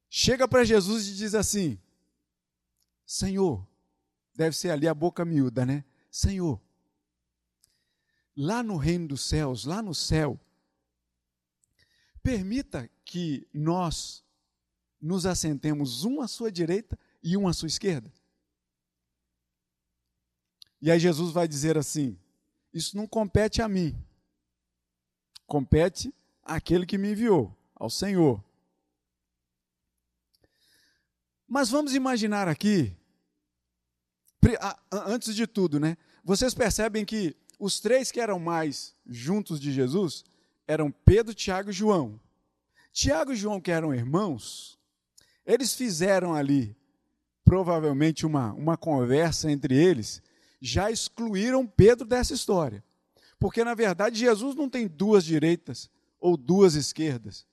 Chega 0.09 0.47
para 0.47 0.63
Jesus 0.63 1.07
e 1.07 1.13
diz 1.13 1.35
assim: 1.35 1.79
Senhor, 3.05 3.65
deve 4.33 4.55
ser 4.55 4.71
ali 4.71 4.87
a 4.87 4.93
boca 4.93 5.23
miúda, 5.23 5.65
né? 5.65 5.85
Senhor, 6.09 6.59
lá 8.35 8.63
no 8.63 8.77
reino 8.77 9.09
dos 9.09 9.21
céus, 9.21 9.65
lá 9.65 9.81
no 9.81 9.93
céu, 9.93 10.39
permita 12.23 12.89
que 13.03 13.47
nós 13.53 14.24
nos 15.01 15.25
assentemos 15.25 16.03
um 16.03 16.21
à 16.21 16.27
sua 16.27 16.51
direita 16.51 16.97
e 17.21 17.35
um 17.37 17.47
à 17.47 17.53
sua 17.53 17.67
esquerda. 17.67 18.11
E 20.81 20.91
aí 20.91 20.99
Jesus 20.99 21.31
vai 21.31 21.47
dizer 21.47 21.77
assim: 21.77 22.17
Isso 22.73 22.95
não 22.95 23.07
compete 23.07 23.61
a 23.61 23.67
mim, 23.67 23.95
compete 25.47 26.13
àquele 26.43 26.85
que 26.85 26.97
me 26.97 27.11
enviou, 27.11 27.55
ao 27.75 27.89
Senhor. 27.89 28.43
Mas 31.47 31.69
vamos 31.69 31.93
imaginar 31.93 32.47
aqui, 32.47 32.95
antes 34.91 35.35
de 35.35 35.45
tudo, 35.47 35.79
né? 35.79 35.97
Vocês 36.23 36.53
percebem 36.53 37.05
que 37.05 37.35
os 37.59 37.79
três 37.79 38.11
que 38.11 38.19
eram 38.19 38.39
mais 38.39 38.95
juntos 39.05 39.59
de 39.59 39.71
Jesus 39.71 40.23
eram 40.67 40.91
Pedro, 40.91 41.33
Tiago 41.33 41.69
e 41.69 41.73
João. 41.73 42.19
Tiago 42.91 43.31
e 43.31 43.35
João, 43.35 43.61
que 43.61 43.71
eram 43.71 43.93
irmãos, 43.93 44.74
eles 45.45 45.75
fizeram 45.75 46.33
ali, 46.33 46.75
provavelmente, 47.43 48.25
uma, 48.25 48.53
uma 48.53 48.75
conversa 48.75 49.51
entre 49.51 49.75
eles, 49.75 50.21
já 50.59 50.89
excluíram 50.89 51.67
Pedro 51.67 52.05
dessa 52.05 52.33
história. 52.33 52.83
Porque, 53.39 53.63
na 53.63 53.73
verdade, 53.73 54.17
Jesus 54.17 54.55
não 54.55 54.69
tem 54.69 54.87
duas 54.87 55.23
direitas 55.23 55.89
ou 56.19 56.35
duas 56.35 56.75
esquerdas. 56.75 57.45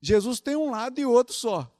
Jesus 0.00 0.40
tem 0.40 0.54
um 0.54 0.70
lado 0.70 1.00
e 1.00 1.04
outro 1.04 1.34
só. 1.34 1.70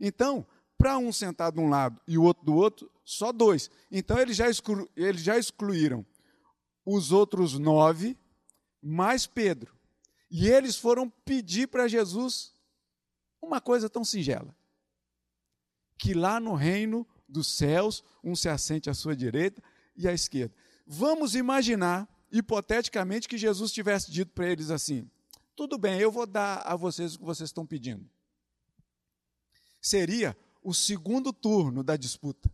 Então, 0.00 0.46
para 0.76 0.98
um 0.98 1.12
sentar 1.12 1.52
de 1.52 1.60
um 1.60 1.68
lado 1.68 2.00
e 2.06 2.18
o 2.18 2.22
outro 2.22 2.44
do 2.44 2.54
outro, 2.54 2.90
só 3.04 3.32
dois. 3.32 3.70
Então, 3.90 4.18
eles 4.18 4.36
já, 4.36 4.48
exclu, 4.48 4.88
eles 4.96 5.22
já 5.22 5.38
excluíram 5.38 6.04
os 6.84 7.12
outros 7.12 7.58
nove, 7.58 8.18
mais 8.82 9.26
Pedro. 9.26 9.74
E 10.30 10.48
eles 10.48 10.76
foram 10.76 11.08
pedir 11.24 11.68
para 11.68 11.86
Jesus 11.86 12.52
uma 13.40 13.60
coisa 13.60 13.88
tão 13.88 14.04
singela: 14.04 14.54
que 15.98 16.14
lá 16.14 16.38
no 16.40 16.54
reino 16.54 17.06
dos 17.28 17.48
céus, 17.48 18.04
um 18.22 18.34
se 18.34 18.48
assente 18.48 18.90
à 18.90 18.94
sua 18.94 19.16
direita 19.16 19.62
e 19.96 20.08
à 20.08 20.12
esquerda. 20.12 20.54
Vamos 20.86 21.34
imaginar, 21.34 22.08
hipoteticamente, 22.30 23.28
que 23.28 23.38
Jesus 23.38 23.72
tivesse 23.72 24.10
dito 24.10 24.32
para 24.32 24.48
eles 24.48 24.70
assim: 24.70 25.08
tudo 25.56 25.78
bem, 25.78 26.00
eu 26.00 26.10
vou 26.10 26.26
dar 26.26 26.62
a 26.66 26.74
vocês 26.74 27.14
o 27.14 27.18
que 27.18 27.24
vocês 27.24 27.48
estão 27.48 27.64
pedindo. 27.64 28.08
Seria 29.80 30.36
o 30.62 30.74
segundo 30.74 31.32
turno 31.32 31.82
da 31.84 31.96
disputa. 31.96 32.50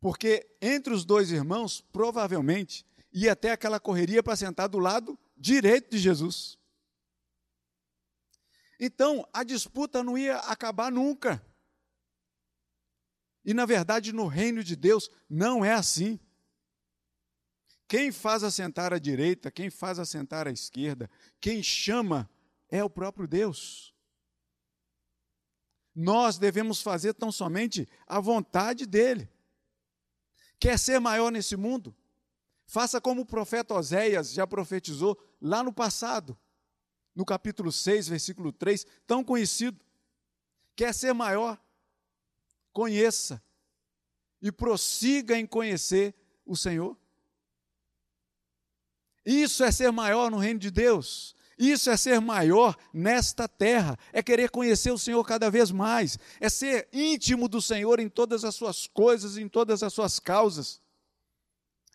Porque 0.00 0.56
entre 0.60 0.92
os 0.92 1.04
dois 1.04 1.30
irmãos, 1.30 1.80
provavelmente, 1.92 2.84
ia 3.12 3.32
até 3.32 3.52
aquela 3.52 3.78
correria 3.78 4.22
para 4.22 4.36
sentar 4.36 4.68
do 4.68 4.78
lado 4.78 5.18
direito 5.36 5.90
de 5.90 5.98
Jesus. 5.98 6.58
Então, 8.80 9.26
a 9.32 9.44
disputa 9.44 10.02
não 10.02 10.18
ia 10.18 10.38
acabar 10.38 10.90
nunca. 10.90 11.40
E 13.44 13.52
na 13.52 13.66
verdade, 13.66 14.12
no 14.12 14.26
reino 14.26 14.62
de 14.62 14.76
Deus 14.76 15.10
não 15.28 15.64
é 15.64 15.72
assim. 15.72 16.18
Quem 17.88 18.10
faz 18.10 18.42
assentar 18.42 18.92
à 18.92 18.98
direita, 18.98 19.50
quem 19.50 19.68
faz 19.68 19.98
assentar 19.98 20.46
à 20.46 20.50
esquerda, 20.50 21.10
quem 21.40 21.62
chama 21.62 22.30
é 22.68 22.82
o 22.82 22.88
próprio 22.88 23.28
Deus. 23.28 23.94
Nós 25.94 26.38
devemos 26.38 26.80
fazer 26.80 27.12
tão 27.12 27.30
somente 27.30 27.86
a 28.06 28.18
vontade 28.18 28.86
dele. 28.86 29.28
Quer 30.58 30.78
ser 30.78 30.98
maior 31.00 31.30
nesse 31.30 31.56
mundo? 31.56 31.94
Faça 32.64 33.00
como 33.00 33.20
o 33.20 33.26
profeta 33.26 33.74
Oséias 33.74 34.32
já 34.32 34.46
profetizou 34.46 35.18
lá 35.38 35.62
no 35.62 35.72
passado, 35.72 36.38
no 37.14 37.26
capítulo 37.26 37.70
6, 37.70 38.08
versículo 38.08 38.50
3, 38.52 38.86
tão 39.06 39.22
conhecido. 39.22 39.84
Quer 40.74 40.94
ser 40.94 41.12
maior? 41.12 41.61
Conheça 42.72 43.42
e 44.40 44.50
prossiga 44.50 45.38
em 45.38 45.46
conhecer 45.46 46.14
o 46.44 46.56
Senhor. 46.56 46.96
Isso 49.24 49.62
é 49.62 49.70
ser 49.70 49.92
maior 49.92 50.30
no 50.30 50.38
reino 50.38 50.58
de 50.58 50.70
Deus. 50.70 51.36
Isso 51.58 51.90
é 51.90 51.96
ser 51.96 52.20
maior 52.20 52.76
nesta 52.92 53.46
terra, 53.46 53.96
é 54.12 54.22
querer 54.22 54.50
conhecer 54.50 54.90
o 54.90 54.98
Senhor 54.98 55.22
cada 55.24 55.50
vez 55.50 55.70
mais, 55.70 56.18
é 56.40 56.48
ser 56.48 56.88
íntimo 56.92 57.46
do 57.46 57.62
Senhor 57.62 58.00
em 58.00 58.08
todas 58.08 58.42
as 58.44 58.54
suas 58.56 58.88
coisas, 58.88 59.36
em 59.36 59.48
todas 59.48 59.82
as 59.82 59.92
suas 59.92 60.18
causas, 60.18 60.80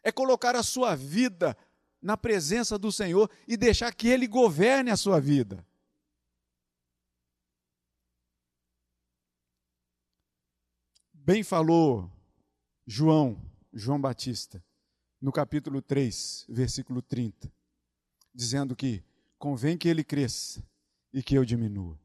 é 0.04 0.12
colocar 0.12 0.56
a 0.56 0.63
sua 0.63 0.96
vida 0.96 1.58
na 2.02 2.16
presença 2.16 2.78
do 2.78 2.92
Senhor 2.92 3.30
e 3.46 3.58
deixar 3.58 3.94
que 3.94 4.08
Ele 4.08 4.28
governe 4.28 4.90
a 4.90 4.96
sua 4.96 5.20
vida. 5.20 5.66
Bem 11.28 11.44
falou 11.44 12.10
João, 12.86 13.38
João 13.74 14.00
Batista, 14.00 14.63
no 15.20 15.30
capítulo 15.30 15.82
3, 15.82 16.46
versículo 16.48 17.02
30, 17.02 17.52
dizendo 18.34 18.74
que 18.78 19.04
convém 19.38 19.78
que 19.78 19.90
ele 19.90 20.06
cresça 20.06 20.63
e 21.12 21.22
que 21.22 21.36
eu 21.36 21.44
diminua. 21.44 22.00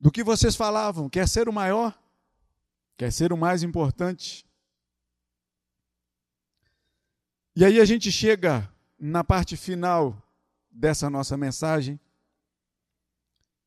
Do 0.00 0.12
que 0.12 0.22
vocês 0.22 0.54
falavam, 0.54 1.08
quer 1.08 1.26
ser 1.26 1.48
o 1.48 1.52
maior? 1.52 2.00
Quer 2.96 3.12
ser 3.12 3.32
o 3.32 3.36
mais 3.36 3.64
importante? 3.64 4.46
E 7.56 7.64
aí 7.64 7.80
a 7.80 7.84
gente 7.84 8.12
chega 8.12 8.72
na 8.96 9.24
parte 9.24 9.56
final 9.56 10.16
dessa 10.70 11.10
nossa 11.10 11.36
mensagem, 11.36 11.98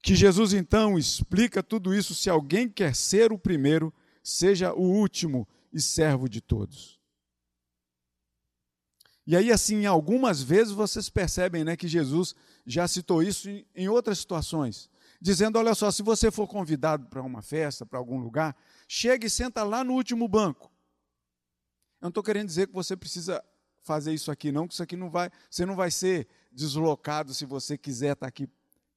que 0.02 0.16
Jesus 0.16 0.54
então 0.54 0.98
explica 0.98 1.62
tudo 1.62 1.94
isso: 1.94 2.16
se 2.16 2.30
alguém 2.30 2.68
quer 2.68 2.96
ser 2.96 3.32
o 3.32 3.38
primeiro, 3.38 3.94
seja 4.24 4.74
o 4.74 4.82
último 4.82 5.48
e 5.72 5.80
servo 5.80 6.28
de 6.28 6.42
todos. 6.42 7.00
E 9.26 9.36
aí, 9.36 9.52
assim, 9.52 9.86
algumas 9.86 10.42
vezes 10.42 10.74
vocês 10.74 11.08
percebem 11.10 11.64
né, 11.64 11.78
que 11.78 11.88
Jesus 11.88 12.34
já 12.66 12.88
citou 12.88 13.22
isso 13.22 13.48
em 13.76 13.88
outras 13.88 14.18
situações, 14.20 14.90
dizendo: 15.22 15.60
olha 15.60 15.76
só, 15.76 15.92
se 15.92 16.02
você 16.02 16.32
for 16.32 16.48
convidado 16.48 17.06
para 17.08 17.22
uma 17.22 17.42
festa, 17.42 17.86
para 17.86 18.00
algum 18.00 18.18
lugar, 18.18 18.56
chegue 18.88 19.28
e 19.28 19.30
senta 19.30 19.64
lá 19.64 19.84
no 19.84 19.94
último 19.94 20.28
banco. 20.28 20.72
Eu 22.02 22.06
não 22.06 22.10
estou 22.10 22.24
querendo 22.24 22.48
dizer 22.48 22.68
que 22.68 22.74
você 22.74 22.98
precisa 22.98 23.44
fazer 23.84 24.14
isso 24.14 24.32
aqui, 24.32 24.52
não, 24.52 24.68
que 24.68 24.74
isso 24.74 24.84
aqui 24.84 24.96
não 24.96 25.10
vai, 25.10 25.30
você 25.50 25.66
não 25.66 25.76
vai 25.76 25.92
ser 25.92 26.28
deslocado 26.52 27.34
se 27.34 27.46
você 27.46 27.78
quiser 27.78 28.14
estar 28.14 28.28
aqui 28.28 28.50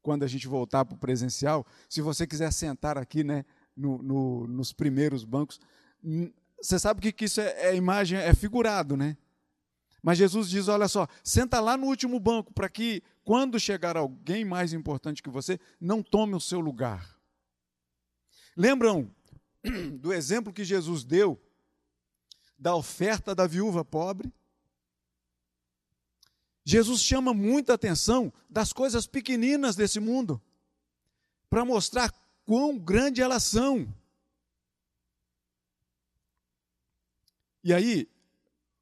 quando 0.05 0.23
a 0.23 0.27
gente 0.27 0.47
voltar 0.47 0.85
para 0.85 0.95
o 0.95 0.99
presencial, 0.99 1.67
se 1.88 2.03
você 2.03 2.27
quiser 2.27 2.53
sentar 2.53 2.99
aqui 2.99 3.25
né, 3.25 3.43
no, 3.75 4.03
no, 4.03 4.47
nos 4.47 4.71
primeiros 4.71 5.25
bancos, 5.25 5.59
hum, 6.05 6.31
você 6.61 6.79
sabe 6.79 7.01
que, 7.01 7.11
que 7.11 7.25
isso 7.25 7.40
é, 7.40 7.71
é 7.71 7.75
imagem, 7.75 8.19
é 8.19 8.35
figurado, 8.35 8.99
né? 8.99 9.17
Mas 10.03 10.19
Jesus 10.19 10.51
diz: 10.51 10.69
olha 10.69 10.88
só, 10.88 11.09
senta 11.23 11.59
lá 11.59 11.79
no 11.79 11.87
último 11.87 12.21
banco, 12.21 12.53
para 12.53 12.69
que 12.69 13.03
quando 13.25 13.59
chegar 13.59 13.97
alguém 13.97 14.45
mais 14.45 14.75
importante 14.75 15.23
que 15.23 15.31
você, 15.31 15.59
não 15.81 16.03
tome 16.03 16.35
o 16.35 16.40
seu 16.40 16.61
lugar. 16.61 17.19
Lembram 18.55 19.11
do 19.99 20.12
exemplo 20.12 20.53
que 20.53 20.64
Jesus 20.64 21.03
deu 21.03 21.40
da 22.59 22.77
oferta 22.77 23.35
da 23.35 23.47
viúva 23.47 23.83
pobre. 23.83 24.31
Jesus 26.64 27.03
chama 27.03 27.35
muita 27.35 27.74
atenção 27.74 28.33
das 28.48 28.72
coisas 28.72 29.07
pequeninas 29.07 29.77
desse 29.77 30.00
mundo, 30.00 30.40
para 31.50 31.64
mostrar 31.64 32.12
quão 32.46 32.79
grande 32.79 33.20
elas 33.20 33.42
são. 33.42 33.87
E 37.62 37.72
aí, 37.72 38.09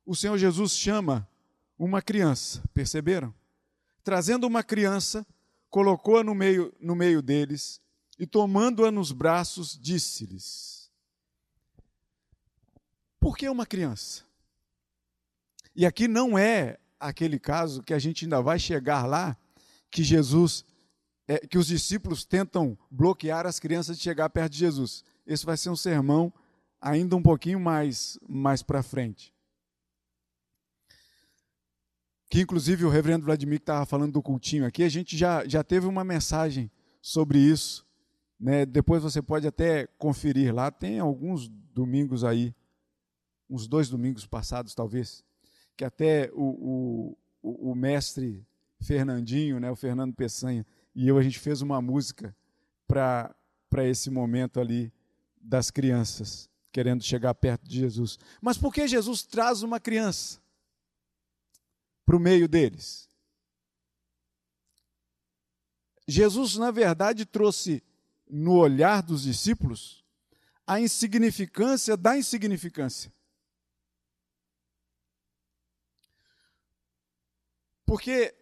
o 0.06 0.14
Senhor 0.14 0.38
Jesus 0.38 0.72
chama 0.72 1.28
uma 1.78 2.00
criança, 2.00 2.62
perceberam? 2.72 3.34
Trazendo 4.04 4.46
uma 4.46 4.62
criança, 4.62 5.26
colocou-a 5.68 6.22
no 6.22 6.34
meio, 6.34 6.72
no 6.80 6.94
meio 6.94 7.20
deles 7.20 7.80
e, 8.18 8.26
tomando-a 8.26 8.90
nos 8.90 9.10
braços, 9.10 9.78
disse-lhes: 9.80 10.90
Por 13.18 13.36
que 13.36 13.48
uma 13.48 13.66
criança? 13.66 14.24
E 15.74 15.86
aqui 15.86 16.06
não 16.06 16.38
é 16.38 16.78
aquele 17.02 17.38
caso 17.38 17.82
que 17.82 17.92
a 17.92 17.98
gente 17.98 18.24
ainda 18.24 18.40
vai 18.40 18.58
chegar 18.58 19.06
lá, 19.06 19.36
que 19.90 20.02
Jesus, 20.02 20.64
é, 21.26 21.38
que 21.38 21.58
os 21.58 21.66
discípulos 21.66 22.24
tentam 22.24 22.78
bloquear 22.90 23.46
as 23.46 23.58
crianças 23.58 23.96
de 23.96 24.02
chegar 24.02 24.30
perto 24.30 24.52
de 24.52 24.58
Jesus. 24.58 25.04
Esse 25.26 25.44
vai 25.44 25.56
ser 25.56 25.70
um 25.70 25.76
sermão 25.76 26.32
ainda 26.80 27.16
um 27.16 27.22
pouquinho 27.22 27.60
mais, 27.60 28.18
mais 28.28 28.62
para 28.62 28.82
frente. 28.82 29.34
Que 32.30 32.40
inclusive 32.40 32.84
o 32.84 32.88
reverendo 32.88 33.26
Vladimir 33.26 33.58
que 33.58 33.64
estava 33.64 33.84
falando 33.84 34.12
do 34.12 34.22
cultinho 34.22 34.64
aqui, 34.64 34.82
a 34.82 34.88
gente 34.88 35.16
já, 35.16 35.46
já 35.46 35.62
teve 35.62 35.86
uma 35.86 36.02
mensagem 36.02 36.70
sobre 37.00 37.38
isso. 37.38 37.86
Né? 38.40 38.64
Depois 38.64 39.02
você 39.02 39.20
pode 39.20 39.46
até 39.46 39.86
conferir 39.98 40.54
lá, 40.54 40.70
tem 40.70 40.98
alguns 40.98 41.48
domingos 41.48 42.24
aí, 42.24 42.54
uns 43.50 43.66
dois 43.66 43.88
domingos 43.88 44.26
passados 44.26 44.74
talvez, 44.74 45.22
que 45.76 45.84
até 45.84 46.30
o, 46.32 47.16
o, 47.42 47.70
o 47.70 47.74
mestre 47.74 48.46
Fernandinho, 48.80 49.60
né, 49.60 49.70
o 49.70 49.76
Fernando 49.76 50.14
Peçanha, 50.14 50.66
e 50.94 51.08
eu, 51.08 51.16
a 51.16 51.22
gente 51.22 51.38
fez 51.38 51.62
uma 51.62 51.80
música 51.80 52.34
para 52.86 53.34
esse 53.84 54.10
momento 54.10 54.60
ali 54.60 54.92
das 55.40 55.70
crianças, 55.70 56.48
querendo 56.70 57.02
chegar 57.02 57.34
perto 57.34 57.66
de 57.66 57.78
Jesus. 57.78 58.18
Mas 58.40 58.58
por 58.58 58.72
que 58.72 58.86
Jesus 58.86 59.22
traz 59.22 59.62
uma 59.62 59.80
criança 59.80 60.40
para 62.04 62.16
o 62.16 62.20
meio 62.20 62.46
deles? 62.46 63.08
Jesus, 66.06 66.56
na 66.56 66.70
verdade, 66.70 67.24
trouxe 67.24 67.82
no 68.28 68.56
olhar 68.56 69.02
dos 69.02 69.22
discípulos 69.22 70.04
a 70.66 70.80
insignificância 70.80 71.96
da 71.96 72.16
insignificância. 72.16 73.12
Porque 77.92 78.34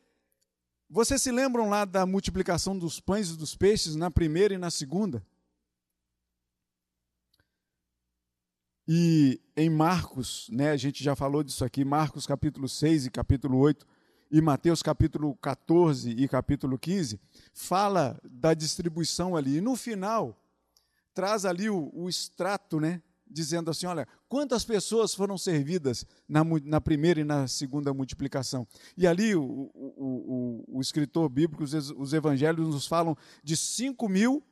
vocês 0.89 1.21
se 1.21 1.33
lembram 1.33 1.69
lá 1.69 1.85
da 1.85 2.07
multiplicação 2.07 2.79
dos 2.79 3.01
pães 3.01 3.31
e 3.31 3.37
dos 3.37 3.57
peixes 3.57 3.97
na 3.97 4.09
primeira 4.09 4.55
e 4.55 4.57
na 4.57 4.71
segunda? 4.71 5.27
E 8.87 9.41
em 9.57 9.69
Marcos, 9.69 10.49
né, 10.53 10.71
a 10.71 10.77
gente 10.77 11.03
já 11.03 11.17
falou 11.17 11.43
disso 11.43 11.65
aqui, 11.65 11.85
Marcos 11.85 12.29
capítulo 12.29 12.69
6 12.69 13.07
e 13.07 13.11
capítulo 13.11 13.59
8, 13.59 13.85
e 14.31 14.41
Mateus 14.41 14.85
capítulo 14.85 15.35
14 15.39 16.11
e 16.11 16.29
capítulo 16.29 16.79
15, 16.79 17.19
fala 17.53 18.21
da 18.23 18.55
distribuição 18.55 19.35
ali. 19.35 19.57
E 19.57 19.61
no 19.61 19.75
final, 19.75 20.41
traz 21.13 21.45
ali 21.45 21.69
o, 21.69 21.91
o 21.93 22.09
extrato, 22.09 22.79
né, 22.79 23.03
dizendo 23.31 23.71
assim: 23.71 23.87
olha, 23.87 24.07
quantas 24.29 24.65
pessoas 24.65 25.15
foram 25.15 25.39
servidas 25.39 26.05
na, 26.29 26.43
na 26.65 26.81
primeira 26.81 27.21
e 27.21 27.25
na 27.25 27.47
segunda 27.47 27.95
multiplicação. 27.95 28.67
E 28.97 29.07
ali 29.07 29.35
o, 29.35 29.43
o, 29.43 30.65
o, 30.69 30.79
o 30.79 30.81
escritor 30.81 31.29
bíblico, 31.29 31.63
os, 31.63 31.73
os 31.73 32.13
evangelhos 32.13 32.69
nos 32.69 32.87
falam 32.87 33.17
de 33.43 33.57
5 33.57 34.09
mil 34.09 34.43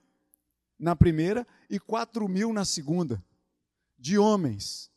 na 0.78 0.94
primeira 0.94 1.46
e 1.68 1.80
4 1.80 2.28
mil 2.28 2.52
na 2.52 2.64
segunda, 2.64 3.22
de 3.98 4.16
homens. 4.16 4.90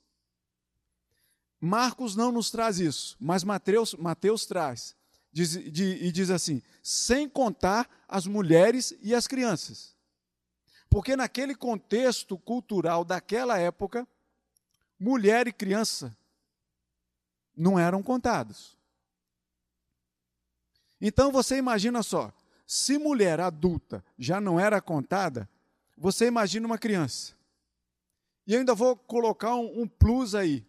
Marcos 1.60 2.15
não 2.15 2.32
nos 2.32 2.50
traz 2.50 2.80
isso, 2.80 3.15
mas 3.20 3.44
Mateus, 3.44 3.94
Mateus 3.96 4.46
traz. 4.46 4.96
Diz, 5.34 5.52
de, 5.72 5.84
e 5.84 6.12
diz 6.12 6.30
assim: 6.30 6.62
sem 6.84 7.28
contar 7.30 7.89
as 8.08 8.28
mulheres 8.28 8.94
e 9.02 9.15
as 9.15 9.28
crianças. 9.28 9.96
Porque 10.91 11.15
naquele 11.15 11.56
contexto 11.56 12.38
cultural 12.38 13.06
daquela 13.06 13.58
época, 13.58 14.06
mulher 14.99 15.47
e 15.47 15.54
criança 15.54 16.13
não 17.56 17.80
eram 17.80 18.04
contados. 18.04 18.77
Então 20.99 21.32
você 21.32 21.56
imagina 21.56 22.04
só, 22.04 22.34
se 22.67 22.97
mulher 22.97 23.39
adulta 23.39 24.04
já 24.19 24.41
não 24.41 24.60
era 24.60 24.82
contada, 24.82 25.49
você 25.97 26.25
imagina 26.27 26.67
uma 26.67 26.77
criança. 26.77 27.38
E 28.45 28.54
eu 28.54 28.60
ainda 28.60 28.75
vou 28.75 28.97
colocar 28.97 29.56
um, 29.56 29.84
um 29.84 29.88
plus 29.88 30.36
aí. 30.36 30.67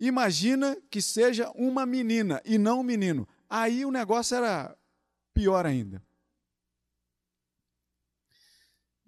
Imagina 0.00 0.76
que 0.90 1.00
seja 1.00 1.48
uma 1.54 1.86
menina 1.86 2.42
e 2.44 2.58
não 2.58 2.80
um 2.80 2.82
menino. 2.82 3.26
Aí 3.48 3.84
o 3.84 3.92
negócio 3.92 4.36
era 4.36 4.76
pior 5.32 5.64
ainda. 5.64 6.02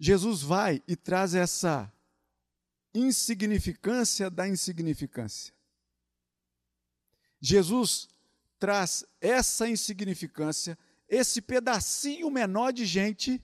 Jesus 0.03 0.41
vai 0.41 0.81
e 0.87 0.95
traz 0.95 1.35
essa 1.35 1.93
insignificância 2.91 4.31
da 4.31 4.47
insignificância. 4.47 5.53
Jesus 7.39 8.09
traz 8.57 9.05
essa 9.21 9.69
insignificância, 9.69 10.75
esse 11.07 11.39
pedacinho 11.39 12.31
menor 12.31 12.73
de 12.73 12.83
gente, 12.83 13.39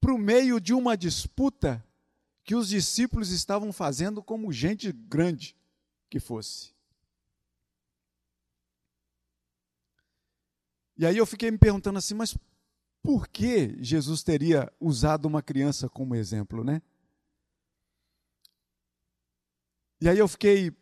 para 0.00 0.14
o 0.14 0.18
meio 0.18 0.58
de 0.58 0.72
uma 0.72 0.96
disputa 0.96 1.86
que 2.42 2.54
os 2.54 2.70
discípulos 2.70 3.28
estavam 3.30 3.74
fazendo 3.74 4.22
como 4.22 4.50
gente 4.50 4.90
grande 4.90 5.54
que 6.08 6.18
fosse. 6.18 6.72
E 10.96 11.04
aí 11.04 11.18
eu 11.18 11.26
fiquei 11.26 11.50
me 11.50 11.58
perguntando 11.58 11.98
assim, 11.98 12.14
mas 12.14 12.34
por 13.02 13.28
que 13.28 13.76
Jesus 13.82 14.22
teria 14.22 14.72
usado 14.80 15.26
uma 15.26 15.42
criança 15.42 15.88
como 15.88 16.14
exemplo, 16.14 16.62
né? 16.62 16.80
E 20.00 20.08
aí 20.08 20.18
eu 20.18 20.28
fiquei 20.28 20.72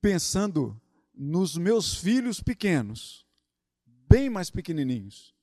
pensando 0.00 0.80
nos 1.14 1.56
meus 1.56 1.94
filhos 1.94 2.40
pequenos, 2.40 3.26
bem 4.08 4.30
mais 4.30 4.50
pequenininhos, 4.50 5.34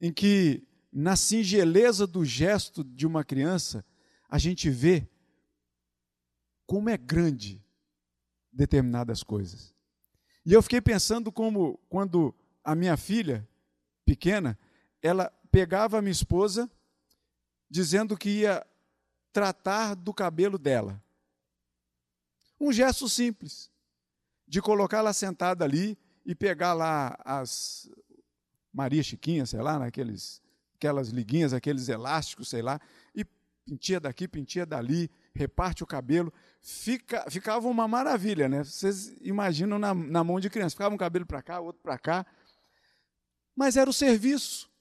em 0.00 0.12
que 0.12 0.66
na 0.92 1.16
singeleza 1.16 2.06
do 2.06 2.24
gesto 2.24 2.84
de 2.84 3.06
uma 3.06 3.24
criança, 3.24 3.84
a 4.28 4.38
gente 4.38 4.68
vê 4.68 5.08
como 6.66 6.90
é 6.90 6.96
grande 6.96 7.64
determinadas 8.52 9.22
coisas. 9.22 9.74
E 10.44 10.52
eu 10.52 10.62
fiquei 10.62 10.80
pensando 10.80 11.32
como 11.32 11.78
quando 11.88 12.34
a 12.62 12.74
minha 12.74 12.96
filha 12.96 13.48
pequena, 14.04 14.58
ela 15.02 15.30
pegava 15.50 15.98
a 15.98 16.02
minha 16.02 16.12
esposa, 16.12 16.70
dizendo 17.68 18.16
que 18.16 18.30
ia 18.30 18.64
tratar 19.32 19.94
do 19.94 20.14
cabelo 20.14 20.56
dela. 20.56 21.02
Um 22.60 22.72
gesto 22.72 23.08
simples, 23.08 23.70
de 24.46 24.62
colocá-la 24.62 25.12
sentada 25.12 25.64
ali 25.64 25.98
e 26.24 26.34
pegar 26.34 26.72
lá 26.72 27.18
as 27.24 27.90
Maria 28.72 29.02
Chiquinha, 29.02 29.44
sei 29.44 29.60
lá, 29.60 29.78
naqueles, 29.78 30.40
aquelas 30.76 31.08
liguinhas, 31.08 31.52
aqueles 31.52 31.88
elásticos, 31.88 32.48
sei 32.48 32.62
lá, 32.62 32.80
e 33.14 33.24
pintia 33.64 34.00
daqui, 34.00 34.26
pintia 34.26 34.64
dali, 34.64 35.10
reparte 35.34 35.82
o 35.82 35.86
cabelo. 35.86 36.32
Fica, 36.60 37.28
ficava 37.30 37.68
uma 37.68 37.86
maravilha, 37.88 38.48
né? 38.48 38.64
Vocês 38.64 39.14
imaginam 39.20 39.78
na, 39.78 39.92
na 39.92 40.24
mão 40.24 40.38
de 40.40 40.48
criança, 40.48 40.74
ficava 40.74 40.94
um 40.94 40.98
cabelo 40.98 41.26
para 41.26 41.42
cá, 41.42 41.60
outro 41.60 41.82
para 41.82 41.98
cá. 41.98 42.26
Mas 43.54 43.76
era 43.76 43.90
o 43.90 43.92
serviço 43.92 44.71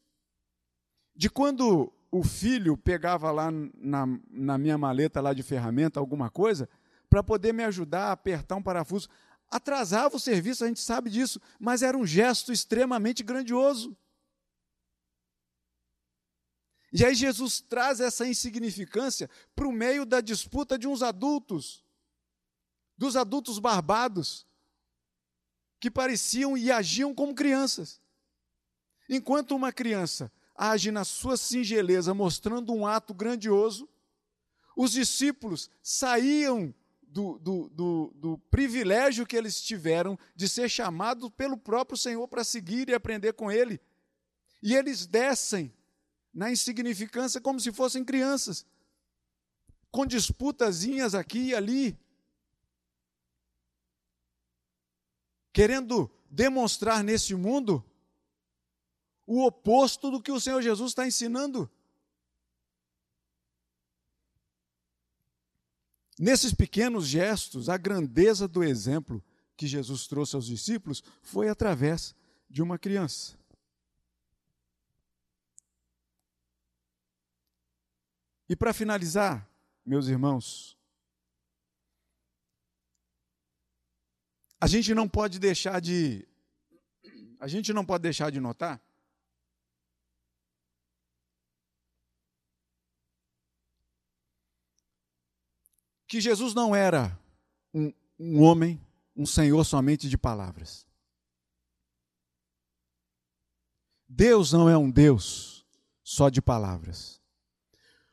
de 1.16 1.30
quando 1.30 1.91
o 2.12 2.24
filho 2.24 2.76
pegava 2.76 3.32
lá 3.32 3.49
na, 3.51 4.05
na 4.30 4.57
minha 4.57 4.78
maleta 4.78 5.22
lá 5.22 5.34
de 5.34 5.41
ferramenta 5.41 5.99
alguma 5.99 6.30
coisa, 6.30 6.68
para 7.09 7.24
poder 7.24 7.53
me 7.53 7.64
ajudar 7.64 8.07
a 8.07 8.12
apertar 8.12 8.55
um 8.55 8.64
parafuso. 8.64 9.09
Atrasava 9.49 10.16
o 10.16 10.20
serviço, 10.20 10.64
a 10.64 10.68
gente 10.68 10.80
sabe 10.80 11.09
disso, 11.09 11.39
mas 11.59 11.82
era 11.82 11.97
um 11.97 12.05
gesto 12.05 12.51
extremamente 12.51 13.24
grandioso. 13.24 13.97
E 16.93 17.05
aí 17.05 17.16
Jesus 17.16 17.62
traz 17.62 18.01
essa 18.01 18.28
insignificância 18.28 19.30
para 19.55 19.68
o 19.68 19.72
meio 19.72 20.05
da 20.05 20.20
disputa 20.20 20.78
de 20.78 20.88
uns 20.88 21.01
adultos, 21.01 21.84
dos 22.97 23.16
adultos 23.16 23.59
barbados, 23.59 24.45
que 25.80 25.89
pareciam 25.89 26.57
e 26.57 26.72
agiam 26.72 27.14
como 27.14 27.34
crianças. 27.34 28.01
Enquanto 29.09 29.55
uma 29.55 29.72
criança 29.72 30.32
age 30.62 30.91
na 30.91 31.03
sua 31.03 31.36
singeleza, 31.36 32.14
mostrando 32.14 32.72
um 32.72 32.86
ato 32.86 33.16
grandioso. 33.16 33.89
Os 34.78 34.91
discípulos 34.91 35.72
saíam 35.82 36.72
do, 37.01 37.39
do, 37.39 37.70
do, 37.70 38.14
do 38.16 38.38
privilégio 38.51 39.26
que 39.26 39.36
eles 39.36 39.59
tiveram 39.59 40.18
de 40.36 40.47
ser 40.47 40.70
chamados 40.70 41.32
pelo 41.32 41.57
próprio 41.57 41.97
Senhor 41.97 42.28
para 42.28 42.43
seguir 42.43 42.89
e 42.89 42.93
aprender 42.93 43.34
com 43.34 43.51
Ele. 43.51 43.82
E 44.62 44.76
eles 44.76 45.07
descem 45.07 45.74
na 46.32 46.51
insignificância 46.51 47.41
como 47.41 47.59
se 47.59 47.72
fossem 47.74 48.05
crianças, 48.05 48.64
com 49.89 50.05
disputazinhas 50.05 51.16
aqui 51.16 51.47
e 51.47 51.55
ali, 51.55 51.99
querendo 55.51 56.09
demonstrar 56.30 57.03
nesse 57.03 57.34
mundo 57.34 57.84
o 59.32 59.46
oposto 59.46 60.12
do 60.12 60.22
que 60.22 60.30
o 60.30 60.42
Senhor 60.42 60.62
Jesus 60.62 60.92
está 60.92 61.08
ensinando. 61.08 61.72
Nesses 66.20 66.54
pequenos 66.54 67.08
gestos, 67.08 67.70
a 67.70 67.78
grandeza 67.78 68.46
do 68.46 68.62
exemplo 68.62 69.24
que 69.56 69.66
Jesus 69.66 70.06
trouxe 70.06 70.36
aos 70.36 70.46
discípulos 70.46 71.02
foi 71.22 71.48
através 71.48 72.14
de 72.50 72.62
uma 72.62 72.78
criança. 72.78 73.40
E 78.50 78.56
para 78.56 78.74
finalizar, 78.74 79.50
meus 79.86 80.08
irmãos, 80.08 80.78
a 84.60 84.68
gente 84.68 84.94
não 84.94 85.08
pode 85.08 85.40
deixar 85.40 85.80
de 85.80 86.28
a 87.40 87.48
gente 87.48 87.72
não 87.72 87.86
pode 87.86 88.04
deixar 88.04 88.30
de 88.30 88.42
notar 88.42 88.91
que 96.12 96.20
Jesus 96.20 96.53
não 96.53 96.76
era 96.76 97.18
um, 97.74 97.93
um 98.20 98.41
homem, 98.41 98.78
um 99.16 99.26
senhor 99.26 99.64
somente 99.64 100.09
de 100.09 100.18
palavras. 100.18 100.86
Deus 104.09 104.51
não 104.51 104.70
é 104.70 104.78
um 104.78 104.91
Deus 104.91 105.66
só 106.03 106.28
de 106.28 106.41
palavras. 106.41 107.22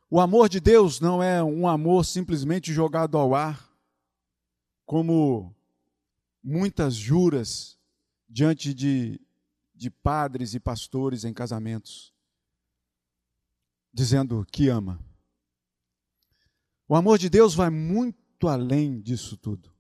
O 0.09 0.21
amor 0.21 0.49
de 0.49 0.61
Deus 0.61 1.01
não 1.01 1.21
é 1.21 1.43
um 1.43 1.67
amor 1.67 2.05
simplesmente 2.05 2.73
jogado 2.73 3.19
ao 3.19 3.35
ar, 3.35 3.69
como 4.87 5.53
muitas 6.41 6.95
juras 6.95 7.77
diante 8.29 8.73
de, 8.73 9.21
de 9.75 9.91
padres 9.91 10.55
e 10.55 10.61
pastores 10.61 11.25
em 11.25 11.35
casamentos, 11.35 12.15
dizendo 13.93 14.47
que 14.53 14.69
ama. 14.69 15.08
O 16.89 16.97
amor 16.97 17.19
de 17.19 17.29
Deus 17.29 17.55
vai 17.55 17.69
muito 17.69 18.49
além 18.49 18.99
disso 18.99 19.37
tudo. 19.37 19.71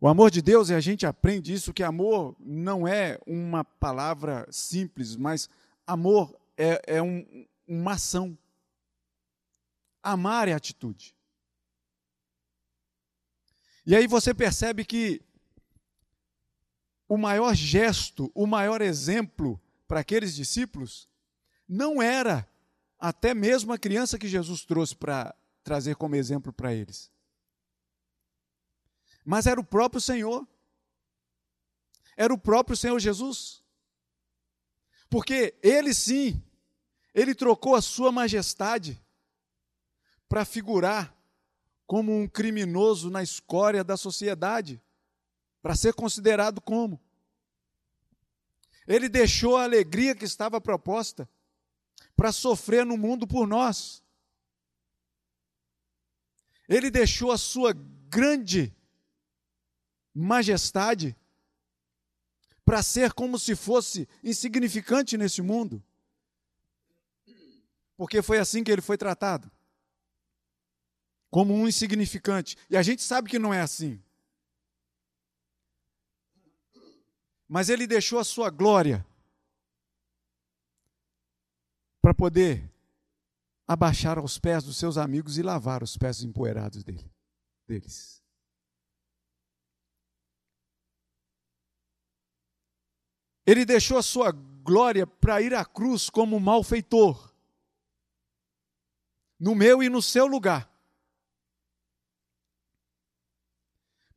O 0.00 0.08
amor 0.08 0.30
de 0.30 0.40
Deus, 0.40 0.70
e 0.70 0.74
a 0.74 0.80
gente 0.80 1.06
aprende 1.06 1.52
isso, 1.52 1.72
que 1.72 1.82
amor 1.82 2.34
não 2.40 2.88
é 2.88 3.20
uma 3.26 3.62
palavra 3.62 4.48
simples, 4.50 5.14
mas 5.14 5.48
amor 5.86 6.36
é, 6.56 6.96
é 6.96 7.02
um, 7.02 7.46
uma 7.68 7.92
ação. 7.92 8.36
Amar 10.02 10.48
é 10.48 10.54
atitude. 10.54 11.14
E 13.84 13.94
aí 13.94 14.06
você 14.06 14.32
percebe 14.32 14.84
que 14.84 15.20
o 17.06 17.18
maior 17.18 17.54
gesto, 17.54 18.32
o 18.34 18.46
maior 18.46 18.80
exemplo 18.80 19.60
para 19.86 20.00
aqueles 20.00 20.34
discípulos 20.34 21.08
não 21.68 22.02
era 22.02 22.48
até 23.02 23.34
mesmo 23.34 23.72
a 23.72 23.78
criança 23.78 24.16
que 24.16 24.28
Jesus 24.28 24.64
trouxe 24.64 24.94
para 24.94 25.34
trazer 25.64 25.96
como 25.96 26.14
exemplo 26.14 26.52
para 26.52 26.72
eles. 26.72 27.10
Mas 29.24 29.48
era 29.48 29.60
o 29.60 29.64
próprio 29.64 30.00
Senhor. 30.00 30.46
Era 32.16 32.32
o 32.32 32.38
próprio 32.38 32.76
Senhor 32.76 32.96
Jesus. 33.00 33.60
Porque 35.10 35.58
ele 35.64 35.92
sim, 35.92 36.40
ele 37.12 37.34
trocou 37.34 37.74
a 37.74 37.82
sua 37.82 38.12
majestade 38.12 39.04
para 40.28 40.44
figurar 40.44 41.12
como 41.84 42.16
um 42.16 42.28
criminoso 42.28 43.10
na 43.10 43.20
escória 43.20 43.82
da 43.82 43.96
sociedade, 43.96 44.80
para 45.60 45.74
ser 45.74 45.92
considerado 45.92 46.60
como. 46.60 47.00
Ele 48.86 49.08
deixou 49.08 49.56
a 49.56 49.64
alegria 49.64 50.14
que 50.14 50.24
estava 50.24 50.60
proposta 50.60 51.28
para 52.16 52.32
sofrer 52.32 52.84
no 52.84 52.96
mundo 52.96 53.26
por 53.26 53.46
nós. 53.46 54.02
Ele 56.68 56.90
deixou 56.90 57.32
a 57.32 57.38
sua 57.38 57.72
grande 58.08 58.74
majestade 60.14 61.16
para 62.64 62.82
ser 62.82 63.12
como 63.12 63.38
se 63.38 63.56
fosse 63.56 64.08
insignificante 64.22 65.16
nesse 65.16 65.42
mundo. 65.42 65.82
Porque 67.96 68.22
foi 68.22 68.38
assim 68.38 68.62
que 68.64 68.70
ele 68.70 68.82
foi 68.82 68.96
tratado 68.96 69.50
como 71.30 71.54
um 71.54 71.66
insignificante. 71.66 72.56
E 72.68 72.76
a 72.76 72.82
gente 72.82 73.02
sabe 73.02 73.30
que 73.30 73.38
não 73.38 73.54
é 73.54 73.62
assim. 73.62 73.98
Mas 77.48 77.70
ele 77.70 77.86
deixou 77.86 78.18
a 78.18 78.24
sua 78.24 78.50
glória 78.50 79.04
para 82.02 82.12
poder 82.12 82.68
abaixar 83.66 84.18
aos 84.18 84.36
pés 84.36 84.64
dos 84.64 84.76
seus 84.76 84.98
amigos 84.98 85.38
e 85.38 85.42
lavar 85.42 85.84
os 85.84 85.96
pés 85.96 86.22
empoeirados 86.22 86.82
dele, 86.82 87.08
deles. 87.66 88.20
Ele 93.46 93.64
deixou 93.64 93.96
a 93.96 94.02
sua 94.02 94.32
glória 94.32 95.06
para 95.06 95.40
ir 95.40 95.54
à 95.54 95.64
cruz 95.64 96.10
como 96.10 96.38
malfeitor, 96.40 97.32
no 99.38 99.54
meu 99.54 99.82
e 99.82 99.88
no 99.88 100.02
seu 100.02 100.26
lugar, 100.26 100.70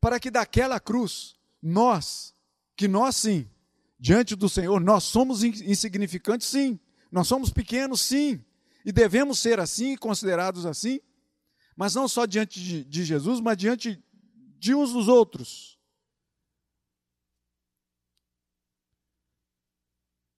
para 0.00 0.20
que 0.20 0.30
daquela 0.30 0.78
cruz, 0.78 1.36
nós, 1.62 2.34
que 2.76 2.86
nós 2.86 3.16
sim, 3.16 3.48
diante 3.98 4.36
do 4.36 4.48
Senhor, 4.48 4.80
nós 4.80 5.04
somos 5.04 5.42
insignificantes, 5.42 6.46
sim, 6.46 6.78
nós 7.10 7.28
somos 7.28 7.50
pequenos, 7.50 8.00
sim, 8.00 8.44
e 8.84 8.92
devemos 8.92 9.38
ser 9.38 9.58
assim, 9.58 9.96
considerados 9.96 10.66
assim, 10.66 11.00
mas 11.76 11.94
não 11.94 12.08
só 12.08 12.24
diante 12.24 12.62
de, 12.62 12.84
de 12.84 13.04
Jesus, 13.04 13.40
mas 13.40 13.56
diante 13.56 14.02
de 14.58 14.74
uns 14.74 14.92
dos 14.92 15.08
outros. 15.08 15.78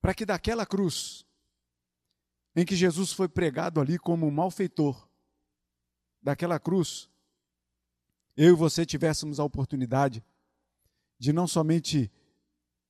Para 0.00 0.14
que 0.14 0.24
daquela 0.24 0.64
cruz, 0.64 1.24
em 2.56 2.64
que 2.64 2.74
Jesus 2.74 3.12
foi 3.12 3.28
pregado 3.28 3.80
ali 3.80 3.98
como 3.98 4.26
um 4.26 4.30
malfeitor, 4.30 5.08
daquela 6.22 6.58
cruz, 6.58 7.08
eu 8.36 8.50
e 8.50 8.56
você 8.56 8.84
tivéssemos 8.84 9.38
a 9.38 9.44
oportunidade 9.44 10.24
de 11.18 11.32
não 11.32 11.46
somente 11.46 12.10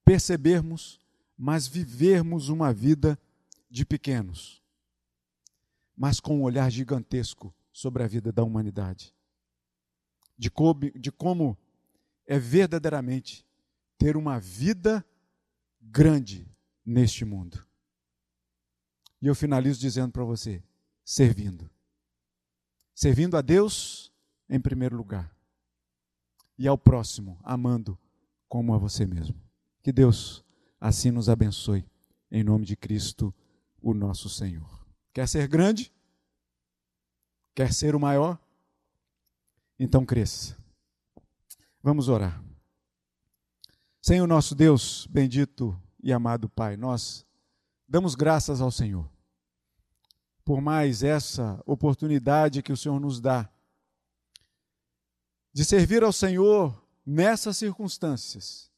percebermos, 0.05 1.01
mas 1.37 1.67
vivermos 1.67 2.49
uma 2.49 2.73
vida 2.73 3.19
de 3.71 3.85
pequenos, 3.85 4.63
mas 5.97 6.21
com 6.21 6.39
um 6.39 6.43
olhar 6.43 6.71
gigantesco 6.71 7.55
sobre 7.73 8.03
a 8.03 8.07
vida 8.07 8.33
da 8.33 8.43
humanidade. 8.43 9.15
De 10.37 10.51
como, 10.51 10.91
de 10.93 11.11
como 11.11 11.59
é 12.27 12.39
verdadeiramente 12.39 13.45
ter 13.97 14.17
uma 14.17 14.39
vida 14.39 15.05
grande 15.81 16.49
neste 16.85 17.25
mundo. 17.25 17.67
E 19.21 19.27
eu 19.27 19.35
finalizo 19.35 19.81
dizendo 19.81 20.13
para 20.13 20.25
você: 20.25 20.63
servindo. 21.05 21.69
Servindo 22.95 23.37
a 23.37 23.41
Deus 23.41 24.13
em 24.49 24.61
primeiro 24.61 24.97
lugar. 24.97 25.35
E 26.57 26.67
ao 26.67 26.79
próximo, 26.79 27.39
amando 27.43 27.99
como 28.49 28.75
a 28.75 28.79
você 28.79 29.07
mesmo. 29.07 29.41
Que 29.83 29.93
Deus 29.93 30.45
assim 30.81 31.11
nos 31.11 31.29
abençoe. 31.29 31.85
Em 32.31 32.45
nome 32.45 32.65
de 32.65 32.77
Cristo 32.77 33.35
o 33.81 33.95
nosso 33.95 34.29
Senhor. 34.29 34.87
Quer 35.13 35.29
ser 35.29 35.47
grande? 35.49 35.93
Quer 37.55 37.73
ser 37.73 37.95
o 37.95 38.01
maior? 38.01 38.39
Então 39.79 40.05
cresça. 40.05 40.57
Vamos 41.83 42.09
orar. 42.09 42.43
Senhor 44.01 44.27
nosso 44.27 44.55
Deus, 44.55 45.07
bendito 45.11 45.81
e 46.03 46.13
amado 46.13 46.49
Pai, 46.49 46.77
nós 46.77 47.27
damos 47.87 48.15
graças 48.15 48.61
ao 48.61 48.71
Senhor 48.71 49.11
por 50.49 50.63
mais 50.63 51.03
essa 51.03 51.63
oportunidade 51.67 52.63
que 52.63 52.73
o 52.73 52.77
Senhor 52.77 52.99
nos 52.99 53.21
dá 53.21 53.47
de 55.53 55.63
servir 55.63 56.03
ao 56.03 56.11
Senhor 56.11 56.83
nessas 57.05 57.59
circunstâncias. 57.59 58.71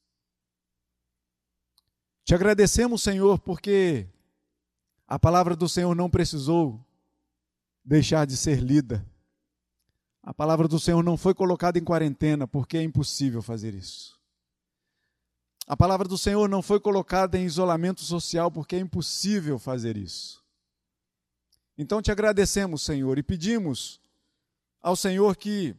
Te 2.25 2.35
agradecemos, 2.35 3.03
Senhor, 3.03 3.39
porque 3.39 4.09
a 5.11 5.19
palavra 5.19 5.57
do 5.57 5.69
Senhor 5.69 5.93
não 5.97 6.09
precisou 6.09 6.81
deixar 7.85 8.25
de 8.25 8.37
ser 8.37 8.61
lida. 8.61 9.05
A 10.23 10.33
palavra 10.33 10.69
do 10.69 10.79
Senhor 10.79 11.03
não 11.03 11.17
foi 11.17 11.35
colocada 11.35 11.81
em 11.81 11.83
quarentena 11.83 12.47
porque 12.47 12.77
é 12.77 12.83
impossível 12.85 13.43
fazer 13.43 13.75
isso. 13.75 14.17
A 15.67 15.77
palavra 15.77 16.07
do 16.07 16.17
Senhor 16.17 16.49
não 16.49 16.63
foi 16.63 16.79
colocada 16.79 17.37
em 17.37 17.45
isolamento 17.45 18.03
social 18.03 18.53
porque 18.53 18.77
é 18.77 18.79
impossível 18.79 19.59
fazer 19.59 19.97
isso. 19.97 20.45
Então 21.77 22.01
te 22.01 22.13
agradecemos, 22.13 22.83
Senhor, 22.83 23.19
e 23.19 23.23
pedimos 23.25 24.01
ao 24.81 24.95
Senhor 24.95 25.37
que 25.37 25.75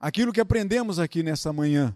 aquilo 0.00 0.32
que 0.32 0.40
aprendemos 0.40 0.98
aqui 0.98 1.22
nessa 1.22 1.52
manhã, 1.52 1.94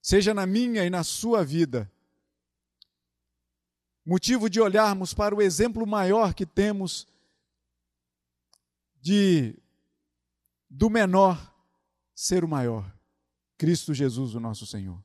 seja 0.00 0.32
na 0.32 0.46
minha 0.46 0.82
e 0.82 0.88
na 0.88 1.04
sua 1.04 1.44
vida, 1.44 1.90
motivo 4.10 4.50
de 4.50 4.60
olharmos 4.60 5.14
para 5.14 5.32
o 5.32 5.40
exemplo 5.40 5.86
maior 5.86 6.34
que 6.34 6.44
temos 6.44 7.06
de 9.00 9.56
do 10.68 10.90
menor 10.90 11.54
ser 12.12 12.42
o 12.42 12.48
maior, 12.48 12.92
Cristo 13.56 13.94
Jesus, 13.94 14.34
o 14.34 14.40
nosso 14.40 14.66
Senhor. 14.66 15.00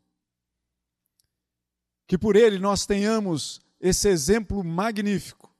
Que 2.08 2.18
por 2.18 2.36
ele 2.36 2.58
nós 2.58 2.88
tenhamos 2.88 3.62
esse 3.80 4.10
exemplo 4.10 4.64
magnífico 4.64 5.56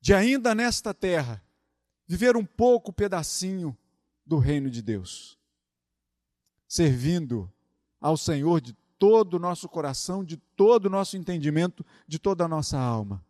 de 0.00 0.14
ainda 0.14 0.54
nesta 0.54 0.94
terra 0.94 1.44
viver 2.06 2.38
um 2.38 2.44
pouco 2.44 2.90
pedacinho 2.90 3.76
do 4.24 4.38
reino 4.38 4.70
de 4.70 4.80
Deus, 4.80 5.38
servindo 6.66 7.52
ao 8.00 8.16
Senhor 8.16 8.62
de 8.62 8.74
todo 8.98 9.34
o 9.34 9.38
nosso 9.38 9.68
coração, 9.68 10.24
de 10.24 10.36
todo 10.36 10.86
o 10.86 10.90
nosso 10.90 11.16
entendimento, 11.16 11.84
de 12.06 12.18
toda 12.18 12.44
a 12.44 12.48
nossa 12.48 12.78
alma. 12.78 13.24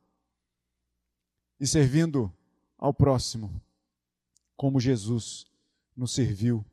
E 1.61 1.67
servindo 1.67 2.33
ao 2.77 2.95
próximo, 2.95 3.61
como 4.57 4.81
Jesus 4.81 5.47
nos 5.97 6.13
serviu 6.13 6.65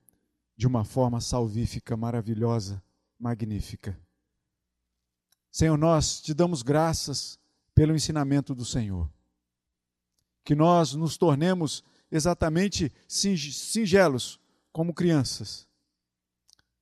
de 0.55 0.67
uma 0.67 0.83
forma 0.83 1.19
salvífica, 1.19 1.97
maravilhosa, 1.97 2.81
magnífica. 3.19 3.99
Senhor, 5.51 5.77
nós 5.77 6.21
te 6.21 6.33
damos 6.33 6.61
graças 6.61 7.39
pelo 7.73 7.95
ensinamento 7.95 8.55
do 8.55 8.63
Senhor. 8.63 9.09
Que 10.43 10.55
nós 10.55 10.93
nos 10.93 11.17
tornemos 11.17 11.83
exatamente 12.11 12.91
singelos, 13.07 14.39
como 14.71 14.93
crianças, 14.93 15.67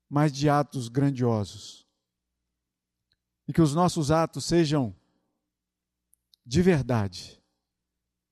mas 0.09 0.31
de 0.31 0.49
atos 0.49 0.89
grandiosos. 0.89 1.85
E 3.47 3.53
que 3.53 3.61
os 3.61 3.73
nossos 3.73 4.11
atos 4.11 4.45
sejam 4.45 4.95
de 6.45 6.61
verdade, 6.61 7.41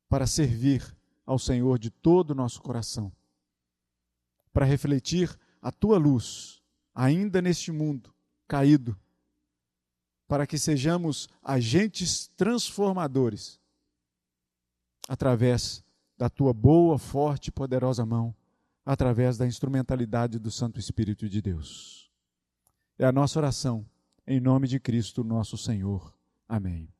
para 0.09 0.27
servir 0.27 0.95
ao 1.25 1.39
Senhor 1.39 1.79
de 1.79 1.89
todo 1.89 2.31
o 2.31 2.35
nosso 2.35 2.61
coração, 2.61 3.11
para 4.51 4.65
refletir 4.65 5.33
a 5.61 5.71
tua 5.71 5.97
luz, 5.97 6.61
ainda 6.93 7.41
neste 7.41 7.71
mundo 7.71 8.13
caído, 8.47 8.99
para 10.27 10.45
que 10.45 10.57
sejamos 10.57 11.29
agentes 11.41 12.27
transformadores 12.35 13.59
através 15.07 15.83
da 16.17 16.29
tua 16.29 16.53
boa, 16.53 16.97
forte 16.97 17.47
e 17.47 17.51
poderosa 17.51 18.05
mão, 18.05 18.35
através 18.85 19.37
da 19.37 19.47
instrumentalidade 19.47 20.37
do 20.39 20.51
Santo 20.51 20.79
Espírito 20.79 21.29
de 21.29 21.41
Deus. 21.41 22.11
É 22.97 23.05
a 23.05 23.11
nossa 23.11 23.39
oração, 23.39 23.85
em 24.27 24.39
nome 24.39 24.67
de 24.67 24.79
Cristo, 24.79 25.23
nosso 25.23 25.57
Senhor. 25.57 26.13
Amém. 26.47 26.93